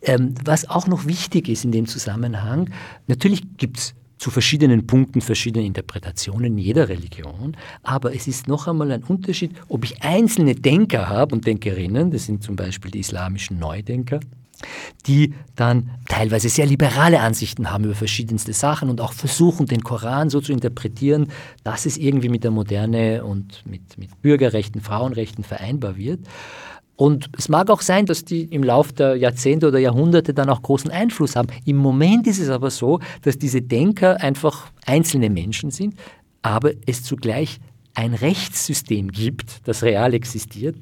[0.02, 2.70] Ähm, was auch noch wichtig ist in dem Zusammenhang,
[3.08, 8.92] natürlich gibt es zu verschiedenen Punkten verschiedene Interpretationen jeder Religion, aber es ist noch einmal
[8.92, 13.60] ein Unterschied, ob ich einzelne Denker habe und Denkerinnen, das sind zum Beispiel die islamischen
[13.60, 14.22] Neudenker,
[15.06, 20.30] die dann teilweise sehr liberale Ansichten haben über verschiedenste Sachen und auch versuchen, den Koran
[20.30, 21.28] so zu interpretieren,
[21.64, 26.20] dass es irgendwie mit der Moderne und mit, mit Bürgerrechten, Frauenrechten vereinbar wird.
[26.96, 30.62] Und es mag auch sein, dass die im Laufe der Jahrzehnte oder Jahrhunderte dann auch
[30.62, 31.48] großen Einfluss haben.
[31.66, 35.96] Im Moment ist es aber so, dass diese Denker einfach einzelne Menschen sind,
[36.44, 37.60] aber es zugleich
[37.96, 40.78] ein Rechtssystem gibt, das real existiert.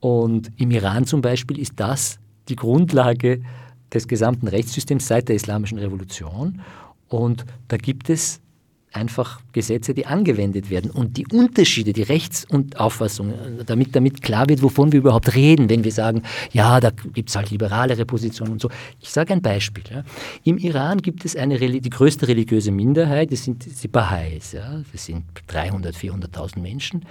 [0.00, 2.18] Und im Iran zum Beispiel ist das
[2.48, 3.42] die Grundlage
[3.92, 6.60] des gesamten Rechtssystems seit der Islamischen Revolution.
[7.08, 8.40] Und da gibt es
[8.94, 10.90] einfach Gesetze, die angewendet werden.
[10.90, 13.34] Und die Unterschiede, die Rechts- und Auffassung,
[13.66, 16.22] damit, damit klar wird, wovon wir überhaupt reden, wenn wir sagen,
[16.52, 18.70] ja, da gibt es halt liberalere Positionen und so.
[19.00, 19.84] Ich sage ein Beispiel.
[19.90, 20.04] Ja.
[20.44, 24.54] Im Iran gibt es eine, die größte religiöse Minderheit, das sind die Baha'is.
[24.54, 24.82] Ja.
[24.92, 27.04] Das sind 300.000, 400.000 Menschen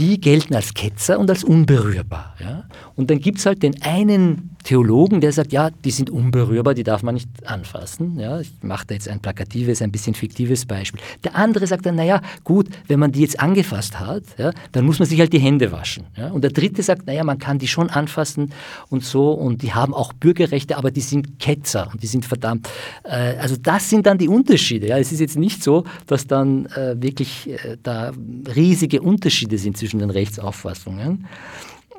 [0.00, 2.34] die gelten als Ketzer und als unberührbar.
[2.40, 2.64] Ja?
[2.96, 6.84] Und dann gibt es halt den einen Theologen, der sagt, ja, die sind unberührbar, die
[6.84, 8.18] darf man nicht anfassen.
[8.18, 8.40] Ja?
[8.40, 11.00] Ich mache da jetzt ein plakatives, ein bisschen fiktives Beispiel.
[11.24, 14.98] Der andere sagt dann, naja, gut, wenn man die jetzt angefasst hat, ja, dann muss
[14.98, 16.04] man sich halt die Hände waschen.
[16.16, 16.30] Ja?
[16.30, 18.52] Und der dritte sagt, naja, man kann die schon anfassen
[18.88, 22.68] und so und die haben auch Bürgerrechte, aber die sind Ketzer und die sind verdammt.
[23.04, 24.88] Äh, also das sind dann die Unterschiede.
[24.88, 24.98] Ja?
[24.98, 28.12] Es ist jetzt nicht so, dass dann äh, wirklich äh, da
[28.54, 31.26] riesige Unterschiede sind zwischen den Rechtsauffassungen.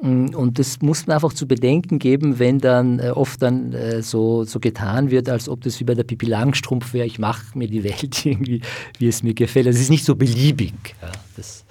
[0.02, 4.02] Mm, und das muss man einfach zu bedenken geben, wenn dann äh, oft dann äh,
[4.02, 7.58] so, so getan wird, als ob das wie bei der Pipi Langstrumpf wäre, ich mache
[7.58, 8.62] mir die Welt irgendwie,
[8.98, 9.68] wie es mir gefällt.
[9.68, 10.74] Das ist nicht so beliebig.
[11.02, 11.66] Ja, das,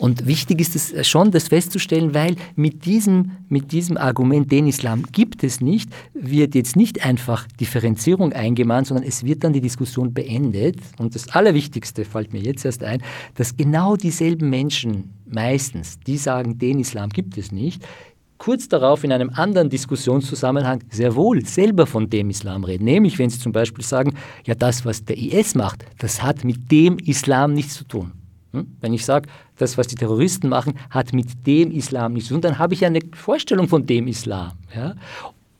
[0.00, 5.04] und wichtig ist es schon, das festzustellen, weil mit diesem, mit diesem Argument, den Islam
[5.12, 10.14] gibt es nicht, wird jetzt nicht einfach Differenzierung eingemahnt, sondern es wird dann die Diskussion
[10.14, 10.76] beendet.
[10.98, 13.02] Und das Allerwichtigste fällt mir jetzt erst ein,
[13.34, 17.86] dass genau dieselben Menschen meistens, die sagen, den Islam gibt es nicht,
[18.38, 22.84] kurz darauf in einem anderen Diskussionszusammenhang sehr wohl selber von dem Islam reden.
[22.84, 24.14] Nämlich, wenn sie zum Beispiel sagen,
[24.46, 28.12] ja, das, was der IS macht, das hat mit dem Islam nichts zu tun.
[28.52, 28.66] Hm?
[28.80, 29.28] Wenn ich sage,
[29.60, 32.80] das, was die Terroristen machen, hat mit dem Islam nichts zu tun, dann habe ich
[32.80, 34.52] ja eine Vorstellung von dem Islam.
[34.74, 34.94] Ja?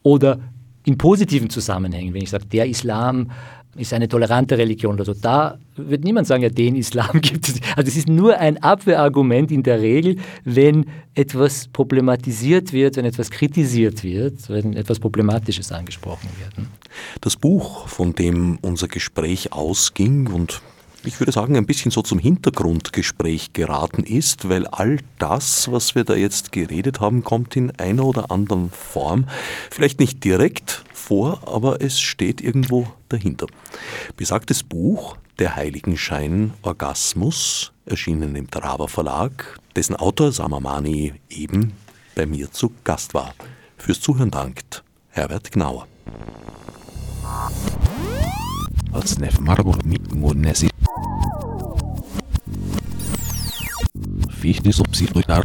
[0.02, 0.40] Oder
[0.84, 3.30] in positiven Zusammenhängen, wenn ich sage, der Islam
[3.76, 7.60] ist eine tolerante Religion oder so, da wird niemand sagen, ja, den Islam gibt es.
[7.76, 13.30] Also es ist nur ein Abwehrargument in der Regel, wenn etwas problematisiert wird, wenn etwas
[13.30, 16.56] kritisiert wird, wenn etwas Problematisches angesprochen wird.
[16.56, 16.66] Hm?
[17.20, 20.60] Das Buch, von dem unser Gespräch ausging und
[21.04, 26.04] ich würde sagen, ein bisschen so zum Hintergrundgespräch geraten ist, weil all das, was wir
[26.04, 29.26] da jetzt geredet haben, kommt in einer oder anderen Form,
[29.70, 33.46] vielleicht nicht direkt vor, aber es steht irgendwo dahinter.
[34.16, 41.72] Besagtes Buch, Der Heiligenschein Orgasmus, erschienen im Traber Verlag, dessen Autor Samamani eben
[42.14, 43.34] bei mir zu Gast war.
[43.78, 45.86] Fürs Zuhören dankt Herbert Gnauer.
[48.92, 50.02] Als Nef Margot mit
[50.34, 50.68] Nesi
[54.30, 55.44] fiz de subsidiar